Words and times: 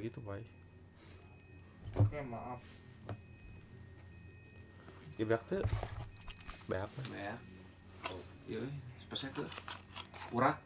gitu 0.00 0.18
Pak 0.20 0.40
Oke, 1.92 2.18
maaf. 2.22 2.60
ya 5.14 5.24
beak 5.24 5.42
tuh 5.44 5.60
beak 6.64 6.80
apa 6.80 7.00
Ya. 7.12 7.34
Yoi, 8.48 8.66
spesial 8.96 9.30
tuh. 9.32 9.46
Urak. 10.30 10.56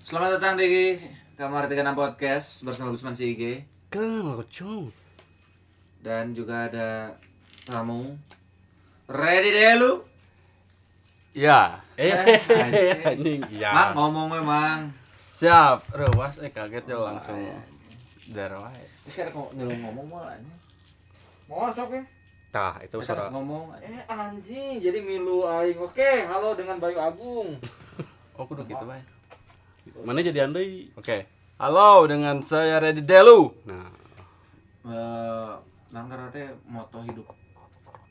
Selamat 0.00 0.36
datang 0.36 0.56
di 0.56 0.98
Kamar 1.34 1.64
36 1.64 1.94
Podcast 1.94 2.48
bersama 2.62 2.90
Gusman 2.90 3.12
Sige 3.12 3.64
kan 3.88 4.26
locong 4.26 4.90
dan 6.00 6.34
juga 6.34 6.66
ada 6.66 7.14
tamu 7.62 8.18
Ready 9.06 9.50
deh 9.50 9.74
lu. 9.76 9.92
ya 11.32 11.78
eh 11.94 12.10
anjing. 13.06 13.40
ya 13.52 13.70
Mang 13.70 13.90
ngomong 13.94 14.28
memang. 14.34 14.78
siap 15.30 15.86
rewas 15.90 16.38
eh 16.38 16.48
kaget 16.48 16.84
ya 16.84 16.96
langsung 16.96 17.38
darah 18.32 18.70
wae 18.70 18.84
Terus 19.04 19.28
kok 19.28 19.48
ngomong 19.56 20.06
malah 20.08 20.36
nya. 20.40 20.54
Mau 21.50 21.68
sok 21.74 21.92
ya? 21.92 22.02
tah 22.54 22.78
itu 22.80 22.96
suara 23.02 23.26
ngomong. 23.34 23.74
Eh 23.82 24.06
anjing, 24.06 24.78
jadi 24.78 25.02
milu 25.02 25.42
aing. 25.42 25.74
Oke, 25.82 26.22
halo 26.22 26.54
dengan 26.54 26.78
Bayu 26.78 26.96
Agung. 27.02 27.58
oh 28.38 28.44
kudu 28.46 28.66
gitu 28.66 28.84
Pak 28.84 29.02
mana 30.02 30.24
jadi 30.24 30.48
andai 30.48 30.90
oke 30.96 31.28
halo 31.60 32.08
dengan 32.08 32.40
saya 32.40 32.80
Ready 32.82 33.04
Delu 33.04 33.52
nah 33.68 33.88
Eh, 34.84 35.52
nangkar 35.96 36.28
teh 36.28 36.44
moto 36.68 37.00
hidup. 37.00 37.24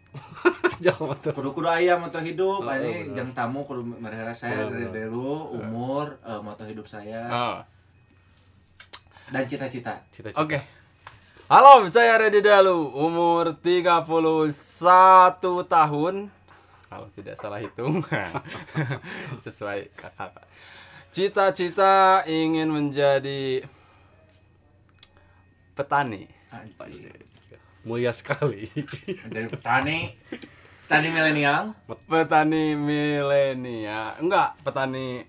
jangan 0.82 1.14
tuh 1.22 1.30
Kudu 1.38 1.54
kudu 1.54 1.70
ayam 1.70 2.02
moto 2.02 2.18
hidup. 2.18 2.66
Oh, 2.66 2.74
Ini 2.74 3.14
jang 3.14 3.30
tamu 3.30 3.62
kudu 3.62 3.86
mereka 3.86 4.34
saya 4.34 4.66
dari 4.66 4.90
dulu 4.90 5.54
umur 5.54 6.18
eh, 6.26 6.42
moto 6.42 6.66
hidup 6.66 6.90
saya 6.90 7.30
ah 7.30 7.58
dan 9.32 9.44
cita-cita. 9.48 10.04
cita-cita 10.12 10.40
oke 10.42 10.60
halo 11.48 11.86
saya 11.88 12.18
Ready 12.18 12.42
Delu 12.42 12.92
umur 12.92 13.56
31 13.56 14.04
tahun 15.68 16.16
kalau 16.90 17.08
tidak 17.16 17.36
salah 17.40 17.60
hitung 17.62 18.04
sesuai 19.46 19.94
kakak 19.96 20.44
cita-cita 21.14 22.26
ingin 22.26 22.70
menjadi 22.70 23.64
petani 25.74 26.28
Anjing. 26.54 27.10
mulia 27.82 28.14
sekali 28.14 28.70
Menjadi 29.26 29.48
petani. 29.50 30.14
Petani 30.86 31.08
milenial. 31.10 31.74
petani 32.06 32.78
milenial 32.78 34.22
enggak 34.22 34.54
petani 34.62 35.26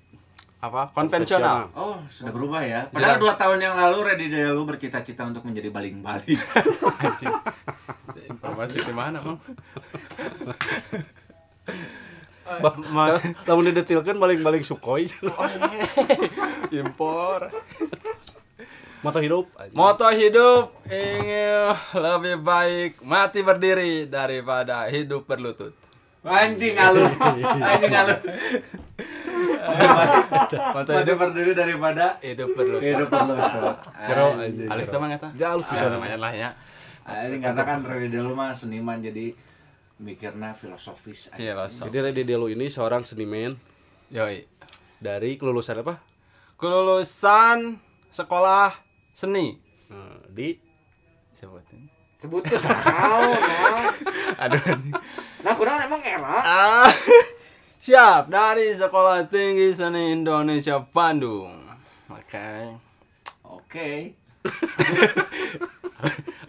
apa? 0.69 0.83
Konvensional. 0.97 1.69
Oh, 1.77 2.01
sudah 2.09 2.33
berubah 2.33 2.63
ya. 2.65 2.89
Padahal 2.89 3.21
dua 3.21 3.35
tahun 3.37 3.59
yang 3.61 3.75
lalu 3.77 3.99
Ready 4.09 4.27
Delu 4.33 4.63
bercita-cita 4.65 5.25
untuk 5.25 5.45
menjadi 5.45 5.69
baling-baling. 5.69 6.41
anjing. 7.05 7.35
Informasi 8.31 8.79
di 8.81 8.95
mana 8.97 9.21
bang? 9.21 9.39
Bah, 12.45 12.75
ma, 12.93 13.17
lamun 13.49 13.73
didetilkan 13.73 14.17
baling-baling 14.17 14.65
Sukhoi. 14.65 15.09
impor. 16.81 17.53
Moto 19.05 19.21
hidup. 19.21 19.45
moto 19.77 20.09
hidup 20.17 20.81
ingin 20.89 21.77
lebih 21.93 22.41
baik 22.41 23.05
mati 23.05 23.45
berdiri 23.45 24.09
daripada 24.09 24.89
hidup 24.89 25.29
berlutut 25.29 25.77
Anjing 26.25 26.75
halus. 26.81 27.13
Anjing 27.71 27.93
halus. 27.93 28.23
Mati 30.75 30.93
hidup 31.05 31.17
berdiri 31.21 31.53
daripada 31.53 32.17
hidup 32.25 32.57
berlutut 32.57 32.85
hidup 32.85 33.09
berlutut. 33.13 33.77
Jero 34.09 34.25
Anjing. 34.33 34.41
anjing. 34.45 34.69
halus 34.73 34.89
teman 34.89 35.09
kata 35.17 35.29
Jalus 35.37 35.67
bisa 35.69 35.87
namanya 35.89 36.19
lah 36.21 36.33
ya 36.33 36.51
Anjing 37.05 37.41
karena 37.45 37.63
kan 37.65 37.79
Ready 37.85 38.09
Delu 38.09 38.33
mah 38.33 38.57
seniman 38.57 39.01
jadi 39.01 39.37
mikirnya 40.01 40.53
filosofis. 40.57 41.31
Filosof. 41.33 41.87
Jadi 41.89 41.97
Redi 42.01 42.23
Delu 42.25 42.49
ini 42.51 42.67
seorang 42.73 43.05
seniman 43.05 43.53
yoi 44.13 44.45
dari 45.01 45.37
kelulusan 45.37 45.85
apa? 45.85 46.01
kelulusan 46.55 47.77
sekolah 48.15 48.73
seni 49.13 49.59
Nah, 49.91 50.17
di 50.33 50.57
sebutin 51.37 51.74
Sebut 52.25 52.41
nah. 52.41 53.85
aduh. 54.49 54.65
Nah, 55.45 55.53
kurang 55.61 55.77
emang 55.85 56.01
era. 56.01 56.41
Ah, 56.41 56.89
siap 57.85 58.33
dari 58.33 58.73
Sekolah 58.73 59.29
Tinggi 59.29 59.69
Seni 59.77 60.17
Indonesia 60.17 60.81
Bandung. 60.81 61.69
Oke. 62.09 62.81
Oke. 63.45 64.17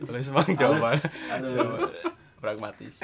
Halus 0.07 0.31
bang 0.31 0.55
jawaban. 0.55 0.95
Aduh. 1.35 1.91
Pragmatis. 2.39 2.95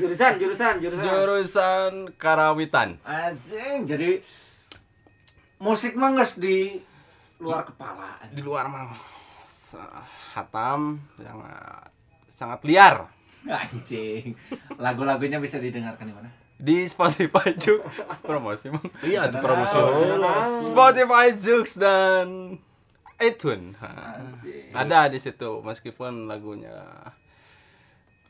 Jurusan, 0.00 0.32
jurusan, 0.40 0.80
jurusan. 0.80 1.04
Jurusan 1.04 1.92
Karawitan. 2.16 2.96
Anjing 3.04 3.84
jadi 3.84 4.16
musik 5.60 5.92
mah 5.92 6.16
di 6.40 6.80
luar 7.36 7.68
kepala. 7.68 8.16
Di 8.32 8.40
luar 8.40 8.72
mah 8.72 9.17
hatam 10.32 11.02
sangat 11.18 11.90
sangat 12.30 12.60
liar. 12.64 12.96
Anjing. 13.48 14.36
Lagu-lagunya 14.76 15.40
bisa 15.40 15.56
didengarkan 15.58 16.10
di 16.10 16.14
mana? 16.14 16.30
Di 16.58 16.90
Spotify 16.90 17.54
juga 17.54 17.86
promosi 18.28 18.66
bang. 18.70 18.86
Iya, 19.06 19.20
itu 19.30 19.38
promosi. 19.38 19.78
Spotify 20.66 21.26
Jux 21.38 21.78
dan 21.78 22.58
iTunes. 23.22 23.78
Anjing. 23.78 24.74
Ada 24.74 25.10
di 25.10 25.18
situ 25.22 25.62
meskipun 25.62 26.26
lagunya 26.26 26.74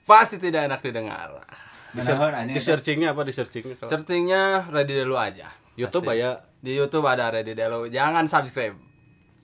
pasti 0.05 0.37
tidak 0.41 0.69
enak 0.69 0.81
didengar. 0.81 1.45
Di, 1.89 2.05
anjing. 2.05 2.53
di 2.53 2.61
searchingnya 2.61 3.17
apa 3.17 3.25
di 3.25 3.33
searchingnya? 3.33 3.75
Kalau 3.81 3.89
Searchingnya 3.89 4.69
Ready 4.69 4.95
dulu 5.05 5.17
aja. 5.17 5.49
YouTube 5.79 6.13
Pasti. 6.13 6.21
ya 6.21 6.37
Di 6.61 6.73
YouTube 6.77 7.09
ada 7.09 7.33
Ready 7.33 7.57
dulu. 7.57 7.89
Jangan 7.89 8.29
subscribe. 8.29 8.77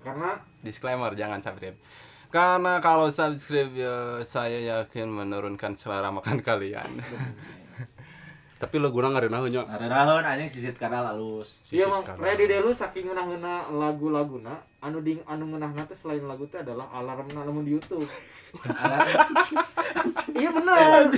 Karena 0.04 0.36
Disclaimer 0.64 1.12
jangan 1.12 1.44
subscribe. 1.44 1.76
Karena 2.32 2.80
kalau 2.80 3.06
subscribe 3.06 3.70
ya 3.70 3.94
saya 4.24 4.58
yakin 4.58 5.06
menurunkan 5.06 5.76
selera 5.76 6.08
makan 6.10 6.40
kalian. 6.48 6.88
tapi 8.54 8.80
lo 8.80 8.88
guna 8.88 9.12
ngarena 9.12 9.44
nya. 9.44 9.60
Ada 9.68 9.92
dahun 9.92 10.24
anjing 10.24 10.48
sisit 10.48 10.80
kana 10.80 11.04
halus. 11.04 11.60
Iya, 11.68 11.84
Mang. 11.84 12.00
kanan. 12.00 12.24
Ready 12.24 12.48
deh 12.48 12.64
lu 12.64 12.72
saking 12.72 13.12
ngeunah-ngeunah 13.12 13.68
lagu-laguna, 13.76 14.56
anu 14.80 15.04
ding 15.04 15.20
anu 15.28 15.52
ngeunahna 15.52 15.84
teh 15.84 15.92
selain 15.92 16.24
lagu 16.24 16.48
teh 16.48 16.64
adalah 16.64 16.88
alarmna 16.90 17.44
namun 17.44 17.60
di 17.62 17.76
YouTube. 17.76 18.08
Iya 20.32 20.48
bener. 20.48 21.12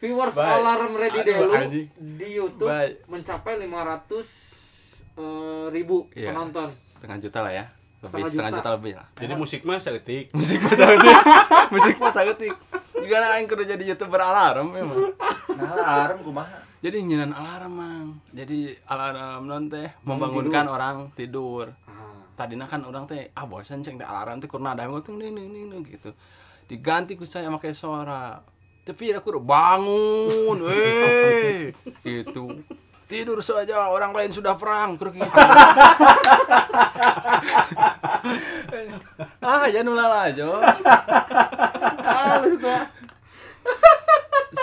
Viewers 0.00 0.32
Baik. 0.34 0.50
alarm 0.56 0.92
Ready 0.96 1.20
deh 1.22 1.36
lu 1.38 1.52
di 2.16 2.28
YouTube 2.32 2.66
Baik. 2.66 3.04
mencapai 3.06 3.54
500 3.60 5.20
eh, 5.20 5.66
ribu 5.70 6.08
Iya, 6.16 6.32
penonton. 6.32 6.66
Setengah 6.66 7.18
juta 7.20 7.38
lah 7.44 7.52
ya. 7.52 7.64
Lebih 8.00 8.08
Setengah 8.08 8.30
setengah 8.32 8.50
juta. 8.50 8.60
juta, 8.64 8.70
lebih 8.80 8.92
lah. 8.96 9.06
Jadi 9.20 9.32
musik 9.36 9.60
mah 9.68 9.76
seetik. 9.76 10.24
Musik 10.38 10.58
mah 10.64 10.72
sangetik. 10.72 11.16
Musik 11.74 11.94
mah 12.00 12.12
sangetik. 12.12 12.54
Juga 12.96 13.16
aing 13.36 13.46
kudu 13.48 13.64
jadi 13.68 13.84
YouTuber 13.92 14.20
alarm 14.20 14.72
memang. 14.72 15.12
Nah, 15.56 15.70
alarm 15.84 16.24
kumaha? 16.24 16.64
Jadi 16.80 16.96
nyinan 17.04 17.36
alarm 17.36 17.72
mang. 17.76 18.06
Jadi 18.32 18.72
alarm 18.88 19.44
non 19.44 19.68
teh 19.68 19.92
membangunkan 20.00 20.64
orang 20.64 21.12
tidur. 21.12 21.68
Ah. 21.84 22.16
Tadinya 22.40 22.64
kan 22.64 22.80
orang 22.88 23.04
teh 23.04 23.28
ah 23.36 23.44
bosan 23.44 23.84
ceng 23.84 24.00
teh 24.00 24.08
alarm 24.08 24.40
teh 24.40 24.48
kurna 24.48 24.72
ada 24.72 24.88
tung 25.04 25.20
nih 25.20 25.28
nih 25.28 25.44
nih 25.44 25.80
gitu. 25.92 26.16
Diganti 26.64 27.20
ku 27.20 27.28
saya 27.28 27.52
pakai 27.52 27.76
suara. 27.76 28.40
Tapi 28.80 29.12
aku 29.12 29.36
udah 29.36 29.44
bangun, 29.44 30.56
weh, 30.66 31.68
gitu. 32.00 32.48
Tidur 33.10 33.42
saja, 33.42 33.90
orang 33.90 34.14
lain 34.14 34.30
sudah 34.30 34.54
perang, 34.54 34.94
kurang 34.94 35.18
gitu. 35.18 35.26
ah, 39.42 39.66
ya 39.66 39.82
nulala 39.82 40.30
aja. 40.30 40.46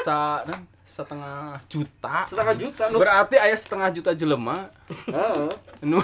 Sa, 0.03 0.47
setengah 0.87 1.59
juta. 1.67 2.23
Setengah 2.31 2.55
juta 2.55 2.83
nu. 2.87 2.97
Berarti 3.03 3.35
ayah 3.35 3.57
setengah 3.59 3.91
juta 3.91 4.11
jelema. 4.15 4.71
Heeh. 5.11 5.51
Nu 5.83 5.99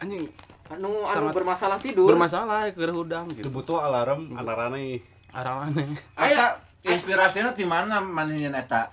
anjing 0.00 0.24
Anu 0.70 1.02
anu 1.02 1.10
Sangat 1.10 1.34
bermasalah 1.34 1.78
tidur. 1.82 2.06
bermasalah 2.06 2.70
keur 2.70 2.94
hudang 2.94 3.26
Itu 3.34 3.42
gitu. 3.42 3.48
butuh 3.50 3.82
alarm 3.82 4.38
alarane. 4.38 5.02
Arawane. 5.34 5.98
Aya 6.14 6.54
inspirasinya 6.86 7.50
di 7.50 7.66
mana 7.66 7.98
manehna 7.98 8.62
eta? 8.62 8.86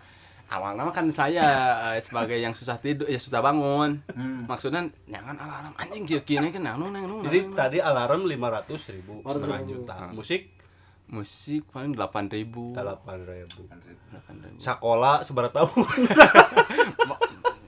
Awalnya 0.48 0.88
mah 0.88 0.96
kan 0.96 1.12
saya 1.12 1.44
eh, 1.92 2.00
sebagai 2.00 2.40
yang 2.40 2.56
susah 2.56 2.80
tidur 2.80 3.04
ya 3.04 3.20
susah 3.20 3.44
bangun. 3.44 4.00
Hmm. 4.16 4.48
Maksudnya 4.48 4.88
jangan 5.04 5.36
alarm 5.36 5.76
anjing 5.76 6.08
kieu 6.08 6.24
kan 6.24 6.64
nanu 6.64 6.88
nanu. 6.88 7.20
Jadi 7.28 7.52
tadi 7.52 7.78
alarm 7.84 8.24
500 8.24 8.96
ribu 8.96 9.20
setengah 9.28 9.60
500.000. 9.60 9.72
juta. 9.72 9.96
Musik 10.16 10.42
musik 11.08 11.68
paling 11.72 11.96
8000. 11.96 12.76
8 12.76 12.80
ribu. 13.28 13.62
8.000. 13.68 14.60
Sekolah 14.60 15.24
seberapa 15.24 15.52
tahun? 15.52 16.00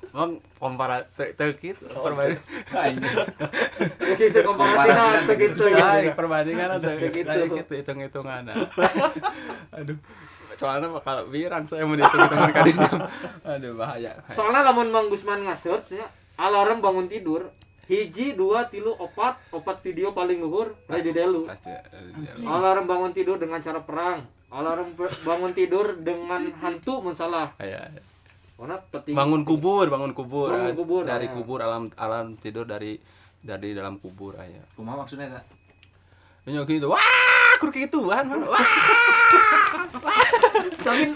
Bang 0.09 0.41
kompara 0.59 1.05
teu 1.15 1.31
teu 1.31 1.55
kitu 1.55 1.85
perbandingan. 1.85 2.91
Gitu 4.17 4.35
teu 4.35 5.71
gitu. 5.71 6.11
Perbandingan 6.17 6.67
teu 6.81 6.91
Teu 6.99 7.07
gitu. 7.07 7.23
kayak 7.23 7.47
gitu 7.63 7.71
hitung-hitungan. 7.79 8.43
Aduh. 9.79 9.95
Soalnya 10.59 10.91
bakal 10.91 11.23
birang 11.31 11.63
saya 11.63 11.88
mau 11.88 11.95
dihitung-hitungan 11.95 12.51
kadinya. 12.59 12.89
Aduh 13.47 13.73
bahaya. 13.79 14.11
Soalnya 14.35 14.67
lamun 14.67 14.91
Mang 14.91 15.07
Gusman 15.07 15.47
nge-search 15.47 15.95
ya, 15.95 16.06
alarm 16.35 16.83
bangun 16.83 17.07
tidur 17.07 17.47
hiji 17.89 18.38
dua 18.38 18.69
tilu 18.69 18.94
opat 18.94 19.39
opat 19.50 19.81
video 19.81 20.13
paling 20.13 20.38
luhur 20.38 20.77
ready 20.85 21.09
delu 21.09 21.41
Pasti. 21.50 21.73
eh, 21.73 22.45
alarm 22.45 22.85
bangun 22.85 23.17
tidur 23.17 23.41
dengan 23.41 23.57
cara 23.65 23.81
perang 23.81 24.21
alarm 24.53 24.94
bangun 25.25 25.51
tidur 25.57 25.97
dengan 25.97 26.53
hantu 26.61 27.01
mun 27.01 27.17
salah 27.17 27.50
Aya. 27.57 27.89
Karena 28.59 28.75
peting 28.77 29.15
Bangun 29.15 29.41
kubur, 29.47 29.88
bangun 29.88 30.11
kubur. 30.11 30.51
Bangun 30.51 30.75
kubur, 30.75 31.01
dari 31.07 31.25
ah. 31.25 31.33
kubur 31.33 31.59
alam 31.63 31.88
alam 31.95 32.35
tidur 32.35 32.67
dari 32.67 33.00
dari 33.39 33.71
dalam 33.71 33.95
kubur 34.03 34.35
aya. 34.35 34.59
Kumaha 34.75 35.07
maksudnya 35.07 35.31
tak? 35.31 35.47
Nya 36.44 36.67
gitu. 36.67 36.91
Wah, 36.91 37.00
kur. 37.59 38.39
Wah. 38.47 38.65
tapi 40.79 41.11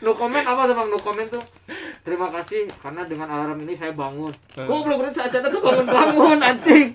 no 0.00 0.12
comment 0.12 0.44
apa 0.44 0.68
tuh 0.68 0.74
bang 0.76 0.88
no 0.92 0.98
comment 1.00 1.28
tuh 1.28 1.44
terima 2.04 2.28
kasih 2.32 2.68
karena 2.80 3.02
dengan 3.04 3.28
alarm 3.28 3.58
ini 3.64 3.74
saya 3.76 3.92
bangun 3.92 4.32
Eh. 4.56 4.64
kok 4.64 4.80
belum 4.84 4.96
berarti 5.00 5.18
saja 5.24 5.40
tuh 5.40 5.60
bangun 5.60 5.86
bangun 5.88 6.40
anjing 6.40 6.88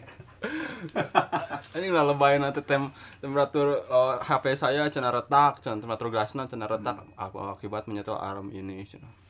Ini 1.76 1.90
lah 1.90 2.06
lebay 2.06 2.38
nanti 2.38 2.62
tem 2.62 2.94
temperatur 3.18 3.82
eh, 3.82 4.16
HP 4.22 4.54
saya 4.54 4.86
cenah 4.94 5.10
retak, 5.10 5.58
cenah 5.58 5.82
temperatur 5.82 6.14
gelasna 6.14 6.46
cenah 6.46 6.70
retak 6.70 7.02
aku 7.18 7.42
akibat 7.50 7.90
menyetel 7.90 8.14
alarm 8.14 8.54
ini 8.54 8.86
cenah. 8.86 9.25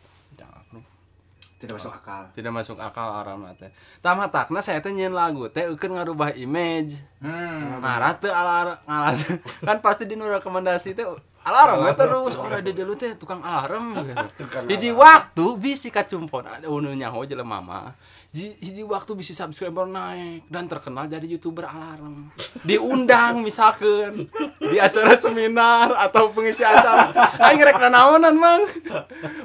Tidak 1.66 1.78
masuk 1.82 1.94
akal. 1.98 2.24
tidak 2.38 2.52
masuk 2.54 2.78
akal 2.78 3.08
alarm 3.10 3.50
teh. 3.58 3.74
Tah 4.00 4.14
takna 4.30 4.62
saya 4.62 4.80
teh 4.80 4.94
nyeun 4.94 5.18
lagu 5.18 5.50
teh 5.50 5.66
eukeun 5.66 5.98
ngarubah 5.98 6.38
image. 6.38 7.02
Hmm. 7.20 7.82
Marah 7.82 8.14
teh 8.16 8.30
alarm 8.30 8.78
ngalas. 8.86 9.20
kan 9.68 9.82
pasti 9.82 10.06
di 10.06 10.14
nu 10.14 10.30
rekomendasi 10.30 10.94
teh 10.94 11.06
alarm 11.45 11.86
we 11.86 11.92
terus 11.94 12.33
orang 12.42 12.65
di 12.65 12.74
dulu 12.74 12.97
teh 12.97 13.13
tukang 13.13 13.45
alarm 13.45 13.94
gitu. 14.01 14.25
Hiji 14.74 14.89
waktu 14.97 15.45
bisi 15.62 15.94
kacumpon 15.94 16.50
ada 16.50 16.65
unu 16.65 16.89
nyaho 16.97 17.21
jelema. 17.21 17.94
Hiji, 18.36 18.57
hiji 18.59 18.83
waktu 18.83 19.15
bisi 19.15 19.31
subscriber 19.31 19.88
naik 19.88 20.50
dan 20.51 20.68
terkenal 20.68 21.07
jadi 21.07 21.24
youtuber 21.24 21.69
alarm. 21.69 22.33
Diundang 22.68 23.39
misalkan 23.39 24.27
di 24.59 24.75
acara 24.75 25.15
seminar 25.15 25.95
atau 25.95 26.33
pengisi 26.33 26.65
acara. 26.65 27.15
Aing 27.39 27.63
rek 27.63 27.80
nanaonan 27.80 28.36
mang. 28.36 28.68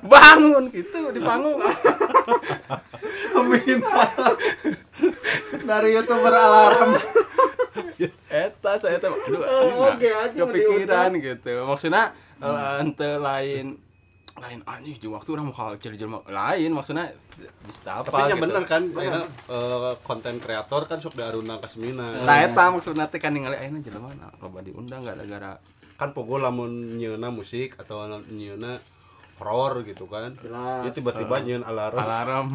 Bangun 0.03 0.75
gitu 0.75 1.15
di 1.15 1.21
panggung. 1.23 1.63
Dari 5.69 5.89
youtuber 5.95 6.35
alarm. 6.35 6.91
Eta 8.31 8.73
saya 8.81 8.97
teh 8.97 9.09
aduh 9.11 9.43
Oh, 9.45 9.91
anjing, 9.93 10.37
kepikiran 10.37 11.11
gitu. 11.21 11.53
Maksudnya 11.67 12.15
eh, 12.41 12.81
ente 12.81 13.11
lain 13.21 13.77
lain 14.41 14.61
anjing 14.65 14.97
jeung 14.97 15.13
waktu 15.13 15.37
orang 15.37 15.53
mau 15.53 15.77
jadi 15.77 16.01
jelema 16.01 16.25
lain 16.25 16.73
maksudnya 16.73 17.13
bisa 17.61 18.01
apa 18.01 18.09
Tapi 18.09 18.33
yang 18.33 18.41
gitu. 18.41 18.45
bener 18.49 18.63
kan, 18.65 18.83
akhirnya 18.89 19.25
eh, 19.29 19.93
konten 20.01 20.35
kreator 20.41 20.89
kan 20.89 20.97
sok 20.97 21.17
diarundang 21.19 21.61
ke 21.61 21.69
seminar. 21.69 22.17
Nah 22.25 22.37
eta 22.41 22.73
maksudnya 22.73 23.11
teh 23.13 23.21
kan 23.21 23.37
ningali 23.37 23.61
ayeuna 23.61 23.85
jelema 23.85 24.09
nah, 24.17 24.33
loba 24.41 24.65
diundang 24.65 25.05
gara-gara 25.05 25.61
Kan 26.01 26.17
pogo 26.17 26.41
lamun 26.41 26.97
nyeuna 26.97 27.29
musik 27.29 27.77
atau 27.77 28.09
nyeuna 28.09 28.81
horor 29.37 29.85
gitu 29.85 30.09
kan. 30.09 30.33
Jelas. 30.41 30.89
Dia 30.89 30.93
tiba-tiba 30.97 31.45
nyeun 31.45 31.61
alarm. 31.61 31.97
alarm. 32.01 32.49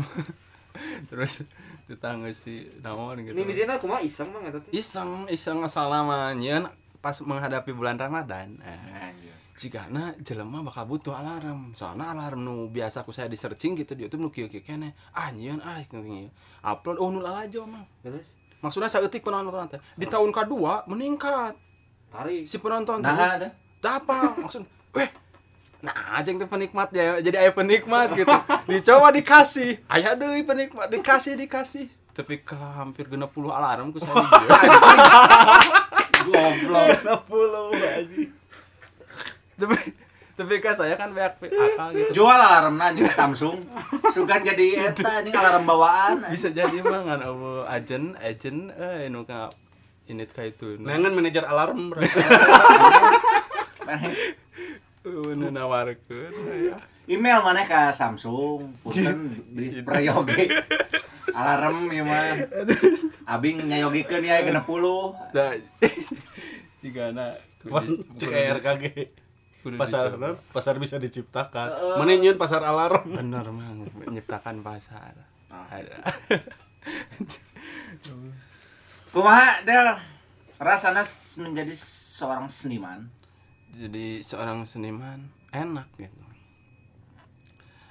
Terus 1.14 1.46
tetangga 1.86 2.34
si 2.34 2.66
naon 2.82 3.22
gitu. 3.22 3.38
ini 3.38 3.46
mijina 3.46 3.78
kumaha 3.78 4.02
iseng 4.02 4.34
mah 4.34 4.42
eta 4.42 4.58
teh 4.58 4.74
Iseng, 4.74 5.30
iseng 5.30 5.62
salamannya 5.70 6.66
pas 6.98 7.14
menghadapi 7.22 7.70
bulan 7.78 8.02
Ramadan. 8.02 8.58
Nah, 8.58 9.14
jikana 9.54 10.18
jelema 10.26 10.66
bakal 10.66 10.90
butuh 10.90 11.14
alarm. 11.14 11.78
Soalnya 11.78 12.12
alarm 12.18 12.42
nu 12.42 12.56
biasa 12.74 13.06
aku 13.06 13.14
saya 13.14 13.30
di 13.30 13.38
searching 13.38 13.78
gitu 13.78 13.94
di 13.94 14.10
YouTube 14.10 14.26
nu 14.26 14.30
kieu 14.34 14.50
kieu 14.50 14.66
kene. 14.66 14.98
Ah 15.14 15.30
nyieun 15.30 15.62
ah 15.62 15.80
kieu. 15.86 16.34
upload 16.66 16.98
oh 16.98 17.10
nu 17.14 17.22
lalajo 17.22 17.70
mah. 17.70 17.86
Terus? 18.02 18.26
Maksudnya 18.60 18.90
saeutik 18.90 19.22
penonton 19.22 19.54
teh 19.70 19.82
di 19.94 20.10
tahun 20.10 20.34
kedua 20.34 20.90
meningkat. 20.90 21.54
Tarik. 22.10 22.50
Si 22.50 22.58
penonton 22.58 23.00
teh 23.00 23.14
Nah, 23.14 23.38
ada. 23.38 23.50
Tah 23.78 24.02
apa? 24.02 24.42
Maksud 24.42 24.66
weh 24.98 25.10
nah 25.86 26.18
ajeng 26.18 26.42
teh 26.42 26.50
penikmat 26.50 26.90
ya 26.90 27.22
jadi 27.22 27.46
aya 27.46 27.52
penikmat 27.54 28.18
gitu 28.18 28.34
dicoba 28.66 29.14
dikasih 29.14 29.78
aya 29.86 30.18
deui 30.18 30.42
penikmat 30.42 30.90
dikasih 30.90 31.38
dikasih 31.38 31.86
tapi 32.16 32.40
ke 32.40 32.56
hampir 32.56 33.12
60 33.12 33.28
alarm 33.52 33.92
ku 33.92 34.00
saya. 34.00 34.24
Goblok. 36.24 36.88
Pulau 37.28 37.76
aja. 37.76 38.08
tapi 39.60 39.76
tapi 40.36 40.60
kan 40.60 40.76
saya 40.76 40.96
kan 41.00 41.12
banyak 41.16 41.36
akal 41.48 41.96
gitu 41.96 42.12
Jual 42.24 42.40
alarmna 42.40 42.96
juga 42.96 43.12
Samsung. 43.12 43.68
Sugan 44.16 44.48
jadi 44.48 44.96
eta 44.96 45.28
ini 45.28 45.36
alarm 45.36 45.68
bawaan. 45.68 46.24
bisa 46.32 46.56
jadi 46.56 46.80
mah 46.80 47.04
ngan 47.04 47.20
eueuh 47.28 47.68
agen 47.68 48.16
agen 48.20 48.72
eh 48.72 49.12
nu 49.12 49.28
ka 49.28 49.52
init 50.08 50.32
ka 50.32 50.48
itu 50.48 50.80
nu 50.80 50.88
Nengen 50.88 51.12
manajer 51.20 51.44
alarm 51.44 51.92
eueuh 55.06 55.38
nu 55.38 55.48
nawarkeun 55.50 56.34
ya 56.66 56.78
Email 57.06 57.38
mana 57.46 57.62
ke 57.62 57.94
Samsung, 57.94 58.66
punten 58.82 59.38
di 59.54 59.86
prayoge. 59.86 60.50
Alarm 61.30 61.86
ieu 61.94 62.02
mah. 62.02 62.34
Abing 63.30 63.62
nyayogikeun 63.62 64.26
ya 64.26 64.42
60. 64.42 64.66
da 65.30 65.54
jigana 66.82 67.38
Cek 68.18 68.34
RKG. 68.58 68.84
Pasar 69.78 70.18
dicoba. 70.18 70.34
pasar 70.50 70.82
bisa 70.82 70.98
diciptakan. 70.98 71.98
Mana 72.02 72.18
nyeun 72.18 72.42
pasar 72.42 72.66
alarm. 72.66 73.06
bener 73.06 73.54
mang 73.54 73.86
menciptakan 73.94 74.66
pasar 74.66 75.14
ada 75.70 76.02
Kumaha 79.14 79.62
Del? 79.62 79.88
Rasana 80.56 81.04
s- 81.04 81.36
menjadi 81.38 81.76
seorang 81.76 82.48
seniman. 82.48 83.04
Jadi 83.76 84.24
seorang 84.24 84.64
seniman 84.64 85.28
enak 85.52 85.92
gitu. 86.00 86.24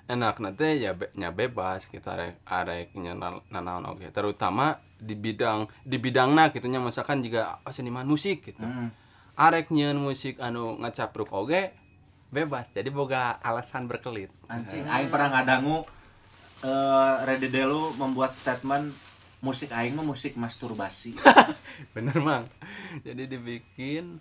Enak 0.04 0.36
nanti 0.40 0.84
ya 0.84 0.92
be, 0.92 1.08
nya 1.16 1.32
bebas 1.32 1.88
kita 1.88 2.16
arek 2.16 2.34
arek 2.44 2.88
nyenal- 2.92 3.44
nanaon 3.48 3.88
oke 3.96 4.12
terutama 4.12 4.76
di 5.00 5.16
bidang 5.16 5.64
di 5.80 5.96
bidangna 5.96 6.52
gitu 6.52 6.68
nya 6.68 6.80
misalkan 6.80 7.24
juga 7.24 7.60
oh, 7.64 7.72
seniman 7.72 8.04
musik 8.04 8.44
gitu. 8.44 8.60
Hmm. 8.64 8.92
arek 9.34 9.74
nyeun 9.74 9.98
musik 9.98 10.38
anu 10.38 10.76
ngacapruk 10.80 11.32
oge 11.32 11.72
bebas. 12.30 12.68
Jadi 12.72 12.88
boga 12.92 13.36
alasan 13.40 13.86
berkelit. 13.86 14.30
Anjing 14.46 14.84
aing 14.84 15.08
pernah 15.08 15.40
ngadangu 15.40 15.84
eh 16.64 17.14
Rede 17.28 17.48
Delu 17.52 17.92
membuat 18.00 18.32
statement 18.36 18.92
musik 19.44 19.72
aing 19.72 19.96
mah 19.96 20.06
musik 20.06 20.36
masturbasi. 20.36 21.16
bener 21.96 22.16
mang. 22.20 22.44
Jadi 23.02 23.24
dibikin 23.24 24.20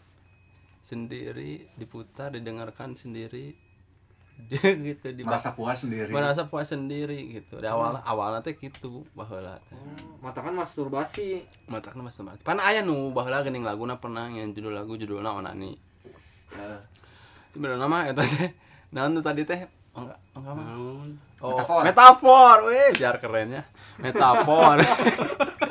sendiri 0.83 1.71
diputar 1.79 2.35
didengarkan 2.35 2.93
sendiri. 2.93 3.55
Dia 4.33 4.59
gitu 4.89 5.13
di 5.13 5.21
Merasa 5.23 5.53
puas 5.53 5.85
sendiri. 5.85 6.09
merasa 6.09 6.43
puas 6.49 6.67
sendiri 6.67 7.31
gitu. 7.31 7.61
Di 7.61 7.69
awal 7.69 8.01
awalnya 8.03 8.43
teh 8.43 8.57
gitu 8.57 9.05
baheula 9.15 9.61
teh. 9.69 9.77
Mata 10.19 10.43
kan 10.43 10.51
masturbasi. 10.51 11.45
Matakna 11.71 12.03
mas 12.03 12.17
sama 12.17 12.35
pan 12.41 12.59
aya 12.59 12.83
nu 12.83 13.13
baheula 13.15 13.45
geuning 13.45 13.63
laguna 13.63 13.97
pernah 14.01 14.27
yang 14.27 14.51
judul 14.51 14.73
lagu 14.75 14.97
judulna 14.99 15.31
onani 15.31 15.77
Eh, 16.53 16.79
sebenarnya 17.49 17.87
mah 17.89 18.05
eta 18.09 18.21
teh 18.25 18.51
tuh 18.93 19.23
tadi 19.25 19.41
teh? 19.41 19.65
Enggak 19.93 20.17
enggak 20.33 20.53
mah? 20.57 20.65
Oh, 21.41 21.53
Metafor. 21.53 21.81
metafor. 21.85 22.57
Weh 22.69 22.89
biar 22.97 23.15
kerennya. 23.21 23.61
Metafor 24.01 24.81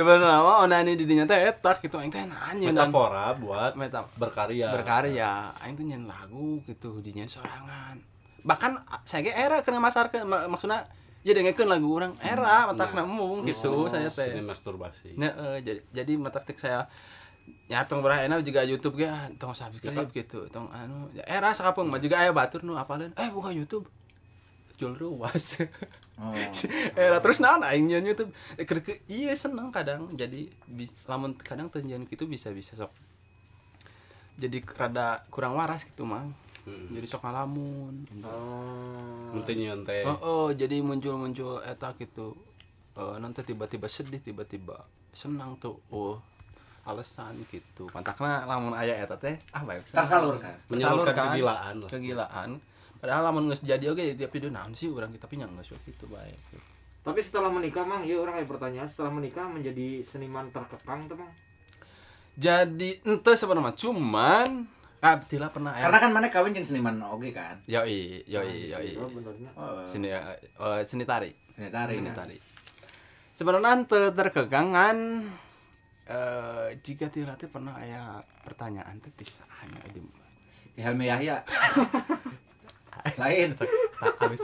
sebenarnya 0.00 0.40
mah 0.40 0.64
onani 0.64 0.96
di 0.96 1.04
dinya 1.04 1.28
teh 1.28 1.36
eta 1.36 1.76
gitu. 1.76 2.00
Aing 2.00 2.08
teh 2.08 2.24
nanya 2.24 2.72
Metafora 2.72 3.36
buat 3.36 3.76
meta 3.76 4.08
berkarya. 4.16 4.72
berkarya. 4.72 5.52
Aing 5.60 5.76
teh 5.76 5.84
nyen 5.84 6.08
lagu 6.08 6.64
gitu 6.64 7.04
dinya 7.04 7.28
sorangan. 7.28 8.00
Bahkan 8.40 9.04
saya 9.04 9.20
ge 9.28 9.36
era 9.36 9.60
kena 9.60 9.76
masarkeun 9.76 10.24
mak- 10.24 10.48
maksudna 10.48 10.88
ya 11.20 11.36
dengekeun 11.36 11.68
lagu 11.68 11.84
orang 11.92 12.16
era 12.24 12.64
matakna 12.72 13.04
mung 13.04 13.44
gitu 13.44 13.92
saya 13.92 14.08
teh. 14.08 14.32
Seni 14.32 14.40
masturbasi. 14.40 15.20
Nah, 15.20 15.60
jadi 15.60 15.84
jadi 15.92 16.12
mata 16.16 16.40
tik 16.40 16.56
saya 16.56 16.88
ya 17.68 17.86
tong 17.86 18.02
berah 18.02 18.24
enak 18.26 18.42
juga 18.42 18.62
YouTube 18.62 18.98
ge 18.98 19.06
ah, 19.06 19.26
tong 19.38 19.54
subscribe 19.54 20.10
gitu 20.10 20.46
tong 20.50 20.70
anu 20.70 21.10
ya 21.14 21.22
era 21.26 21.50
sakapung 21.54 21.86
mah 21.86 21.98
juga 22.02 22.18
aya 22.22 22.34
batur 22.34 22.62
nu 22.62 22.74
apaleun 22.74 23.14
eh 23.14 23.30
buka 23.30 23.50
YouTube 23.54 23.86
jual 24.80 24.96
ruas. 24.96 25.60
Oh. 26.16 26.32
era 26.96 27.20
terus 27.20 27.44
naon 27.44 27.60
aing 27.60 27.84
nyeun 27.84 28.08
YouTube 28.08 28.32
eh, 28.56 28.64
ke- 28.64 29.04
iya 29.12 29.36
seneng 29.36 29.68
kadang. 29.68 30.08
Jadi 30.16 30.48
bis- 30.64 30.96
lamun 31.04 31.36
kadang 31.36 31.68
tenjian 31.68 32.08
gitu 32.08 32.24
bisa 32.24 32.48
bisa 32.48 32.72
sok 32.74 32.90
jadi 34.40 34.64
rada 34.72 35.20
kurang 35.28 35.52
waras 35.52 35.84
gitu 35.84 36.08
mang 36.08 36.32
jadi 36.92 37.06
sok 37.08 37.24
ngalamun. 37.24 38.06
Oh. 38.24 39.42
Teh. 39.42 40.04
oh, 40.06 40.18
oh, 40.20 40.46
jadi 40.52 40.78
muncul-muncul 40.84 41.64
eta 41.64 41.96
gitu. 41.98 42.36
Eh, 42.94 43.16
nanti 43.18 43.42
tiba-tiba 43.42 43.88
sedih 43.90 44.20
tiba-tiba 44.20 44.84
senang 45.10 45.56
tuh. 45.58 45.80
Oh 45.90 46.20
alasan 46.84 47.36
gitu. 47.52 47.86
Pantakna 47.92 48.44
lamun 48.48 48.72
aya 48.76 48.96
eta 49.02 49.16
teh 49.16 49.36
ah 49.52 49.62
baik. 49.64 49.84
Tersalurkan. 49.88 50.54
Menyalurkan 50.68 51.14
kegilaan 51.34 51.74
lah. 51.80 51.90
kegilaan 51.90 52.50
padahal 53.00 53.32
lamun 53.32 53.48
geus 53.48 53.64
jadi 53.64 53.80
oge 53.88 54.12
tiap 54.14 54.28
video 54.30 54.52
naon 54.52 54.76
sih 54.76 54.92
urang 54.92 55.10
tapi 55.16 55.40
nya 55.40 55.48
geus 55.48 55.72
gitu 55.72 56.04
baik 56.06 56.36
Tapi 57.00 57.16
setelah 57.24 57.48
menikah 57.48 57.80
mang, 57.80 58.04
ya 58.04 58.20
orang 58.20 58.36
ada 58.36 58.44
pertanyaan 58.44 58.84
setelah 58.84 59.08
menikah 59.08 59.48
menjadi 59.48 60.04
seniman 60.04 60.52
terkekang 60.52 61.08
tuh 61.08 61.16
mang. 61.16 61.32
jadi 62.36 63.00
ente 63.00 63.32
sebenarnya 63.32 63.72
cuman 63.72 64.68
ah 65.00 65.16
tila 65.16 65.48
pernah 65.48 65.72
aya 65.72 65.88
Karena 65.88 65.96
kan 65.96 66.10
mana 66.12 66.28
kawin 66.28 66.52
jeung 66.52 66.68
seniman 66.68 67.00
oge 67.08 67.32
kan. 67.32 67.56
yoi 67.64 68.20
yoi 68.28 68.68
yoi 68.68 69.00
Oh 69.00 69.08
benernya. 69.08 69.48
Oh, 69.56 69.80
seni 69.88 70.12
eh, 70.12 70.84
seni 70.84 71.08
tari 71.08 71.32
ini 71.56 71.72
tarik. 71.72 71.96
seni 71.96 72.12
tari 72.12 72.36
sebenarnya 73.32 73.80
ente 73.80 74.02
terkegangan 74.12 74.96
eh 76.04 76.68
jika 76.84 77.08
teh 77.08 77.24
pernah 77.48 77.80
aya 77.80 78.20
pertanyaan 78.44 79.00
teh 79.00 79.08
tis 79.16 79.40
hanya 79.64 79.80
di 79.88 80.04
Di 80.76 80.84
Helmi 80.84 81.08
Yahya. 81.08 81.40
Lain. 83.20 83.54
habis 84.00 84.40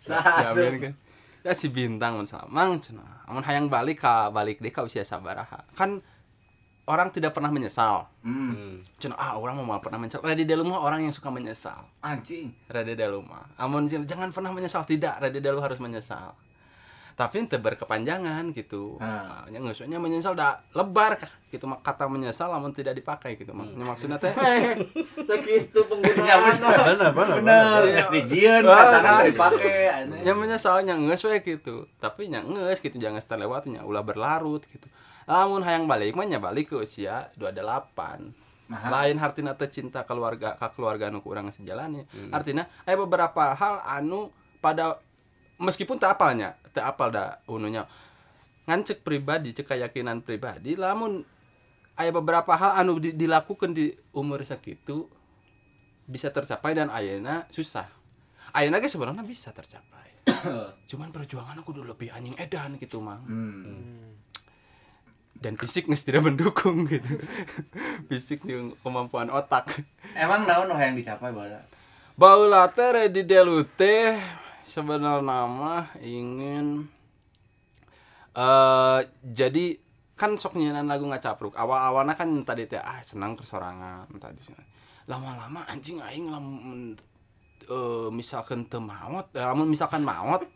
Satu. 0.00 0.44
Jamin 0.54 0.74
kan 0.80 0.94
ya 1.40 1.56
si 1.56 1.72
bintang 1.72 2.20
mun 2.20 2.28
samang 2.28 2.76
cenah 2.76 3.24
amun 3.24 3.40
hayang 3.40 3.72
balik 3.72 4.04
ka 4.04 4.28
balik 4.28 4.60
deh 4.60 4.68
ka 4.68 4.84
usia 4.84 5.00
sabaraha 5.00 5.64
kan 5.72 6.04
orang 6.84 7.08
tidak 7.08 7.32
pernah 7.32 7.48
menyesal 7.48 8.08
Hmm. 8.20 8.84
Cenah 9.00 9.16
ah 9.16 9.32
orang 9.40 9.56
mau 9.64 9.80
pernah 9.80 9.96
menyesal 9.96 10.20
Radi 10.20 10.44
Dalu 10.44 10.68
mah 10.68 10.84
orang 10.84 11.08
yang 11.08 11.14
suka 11.16 11.32
menyesal 11.32 11.88
Anjing. 12.04 12.52
Rade 12.68 12.92
Dalu 12.92 13.24
mah. 13.24 13.48
Amun 13.56 13.88
jangan 13.88 14.28
pernah 14.28 14.52
menyesal 14.52 14.84
tidak, 14.84 15.16
Rade 15.24 15.40
Dalu 15.40 15.56
harus 15.64 15.80
menyesal. 15.80 16.36
Tapi 17.14 17.34
ente 17.42 17.56
berkepanjangan 17.56 18.52
gitu. 18.52 18.98
Ah. 18.98 19.46
Nya 19.48 19.58
ngeuseunnya 19.58 19.96
menyesal 19.96 20.34
dah 20.34 20.60
lebar 20.72 21.16
gitu 21.50 21.66
kata 21.82 22.06
menyesal 22.06 22.50
namun 22.50 22.70
tidak 22.70 22.94
dipakai 22.94 23.34
gitu 23.34 23.50
mak. 23.50 23.70
Nya 23.72 23.84
maksudnya 23.84 24.18
teh 24.18 24.30
Eh, 24.30 24.78
tak 25.26 25.40
gitu 25.42 25.82
penggunaan. 25.84 26.54
Ya. 26.56 27.10
Bener, 27.10 27.80
geus 27.90 28.08
dijieun 28.08 28.62
Wah, 28.64 28.76
katana 28.88 29.10
bener. 29.20 29.26
dipake 29.34 29.74
anjing. 29.88 30.22
nya 30.22 30.32
menyesal 30.32 30.82
nya 30.82 30.94
geus 30.94 31.22
we 31.24 31.38
gitu. 31.40 31.86
Tapi 31.98 32.28
nya 32.28 32.40
geus 32.40 32.78
gitu 32.78 32.96
jangan 32.96 33.20
terlewat 33.20 33.66
nya 33.66 33.82
ulah 33.82 34.02
berlarut 34.02 34.62
gitu. 34.66 34.86
Lamun 35.24 35.62
hayang 35.62 35.86
balik 35.86 36.14
mah 36.14 36.26
nya 36.26 36.38
balik 36.38 36.70
ke 36.70 36.76
usia 36.78 37.30
28. 37.36 38.34
Nah. 38.70 38.86
lain 38.86 39.18
artinya 39.18 39.50
teh 39.58 39.66
cinta 39.66 40.06
keluarga 40.06 40.54
ka 40.54 40.70
keluarga 40.70 41.10
anu 41.10 41.18
kurang 41.18 41.50
sejalannya 41.50 42.06
artinya 42.30 42.70
aya 42.86 42.94
beberapa 42.94 43.50
hal 43.58 43.82
anu 43.82 44.30
pada 44.62 44.94
meskipun 45.60 46.00
tak 46.00 46.16
apalnya 46.16 46.56
tak 46.72 46.88
apal 46.88 47.12
dah 47.12 47.38
ununya. 47.46 47.84
Ngan 48.64 48.80
cek 48.82 49.04
pribadi 49.04 49.52
cek 49.52 49.70
keyakinan 49.70 50.24
pribadi 50.24 50.74
lamun 50.74 51.22
aya 52.00 52.10
beberapa 52.10 52.56
hal 52.56 52.80
anu 52.80 52.96
di- 52.96 53.12
dilakukan 53.12 53.76
di 53.76 53.92
umur 54.16 54.40
segitu 54.42 55.06
bisa 56.08 56.32
tercapai 56.32 56.72
dan 56.72 56.88
ayeuna 56.88 57.44
susah. 57.52 57.86
Ayeuna 58.56 58.82
ge 58.82 58.88
sebenarnya 58.88 59.22
bisa 59.22 59.52
tercapai. 59.52 60.24
Cuman 60.90 61.12
perjuangan 61.12 61.60
aku 61.60 61.76
dulu 61.76 61.92
lebih 61.94 62.10
anjing 62.10 62.34
edan 62.40 62.80
gitu 62.80 62.98
mang. 63.04 63.22
Hmm. 63.28 64.18
dan 65.40 65.56
fisik 65.56 65.88
nges 65.88 66.04
tidak 66.04 66.28
mendukung 66.28 66.84
gitu. 66.84 67.16
Fisik 68.12 68.44
yang 68.44 68.76
kemampuan 68.84 69.32
otak. 69.32 69.72
Emang 70.12 70.44
naon 70.44 70.68
nu 70.68 70.76
hayang 70.76 70.92
dicapai 70.92 71.32
bala? 71.32 71.64
baula 72.20 72.68
teh 72.68 73.08
di 73.08 73.24
delu 73.24 73.64
teh 73.64 74.20
sebenarnya 74.70 75.18
nama 75.18 75.90
ingin 75.98 76.86
eh 78.38 79.00
jadi 79.26 79.74
kan 80.14 80.38
sok 80.38 80.54
nyanyian 80.54 80.86
lagu 80.86 81.08
ngacapruk. 81.10 81.58
Awal 81.58 81.80
awalnya 81.90 82.14
kan 82.14 82.30
tadi 82.46 82.70
teh 82.70 82.78
ah 82.78 83.02
senang 83.02 83.34
kesorangan 83.34 84.06
tadi 84.22 84.38
lama-lama 85.10 85.66
anjing 85.66 85.98
aing 85.98 86.30
lamun 86.30 86.94
eh 87.66 88.08
misalkan 88.14 88.70
teu 88.70 88.78
maot 88.78 89.26
eh, 89.34 89.42
lamun 89.42 89.66
misalkan 89.66 90.06
maot 90.06 90.46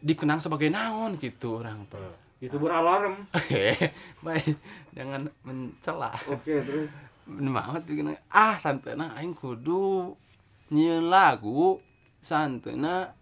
dikenang 0.00 0.40
sebagai 0.40 0.72
naon 0.72 1.18
gitu 1.20 1.60
orang 1.60 1.84
tuh 1.90 2.00
Itu 2.38 2.54
beralarm. 2.54 3.26
baik 4.24 4.54
jangan 4.94 5.26
mencela. 5.42 6.14
Oke, 6.30 6.62
terus? 6.62 6.86
Banget 7.26 7.82
bikin 7.82 8.14
ah 8.30 8.54
santena 8.62 9.10
aing 9.18 9.34
kudu 9.34 10.14
nyieun 10.70 11.10
lagu 11.10 11.82
santena 12.18 13.14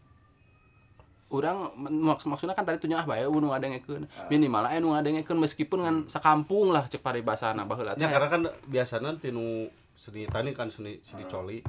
urang 1.27 1.75
maks 1.79 2.23
maksudnya 2.23 2.55
kan 2.55 2.63
tadi 2.63 2.79
tunya 2.79 3.03
ah 3.03 3.07
bae 3.07 3.27
nu 3.27 3.51
ngadengekeun 3.51 4.07
minimal 4.31 4.63
aya 4.63 4.79
nu 4.79 4.95
ngadengekeun 4.95 5.39
meskipun 5.43 5.83
ngan 5.83 5.97
sakampung 6.07 6.71
lah 6.71 6.87
cek 6.87 7.03
paribasana 7.03 7.67
baheula 7.67 7.99
Ya 7.99 8.07
karena 8.07 8.29
kan 8.31 8.43
biasanya 8.71 9.11
tinu 9.19 9.67
seni 9.97 10.29
tani 10.29 10.53
kan 10.53 10.69
seni 10.69 11.01
seni 11.03 11.25
coli. 11.27 11.65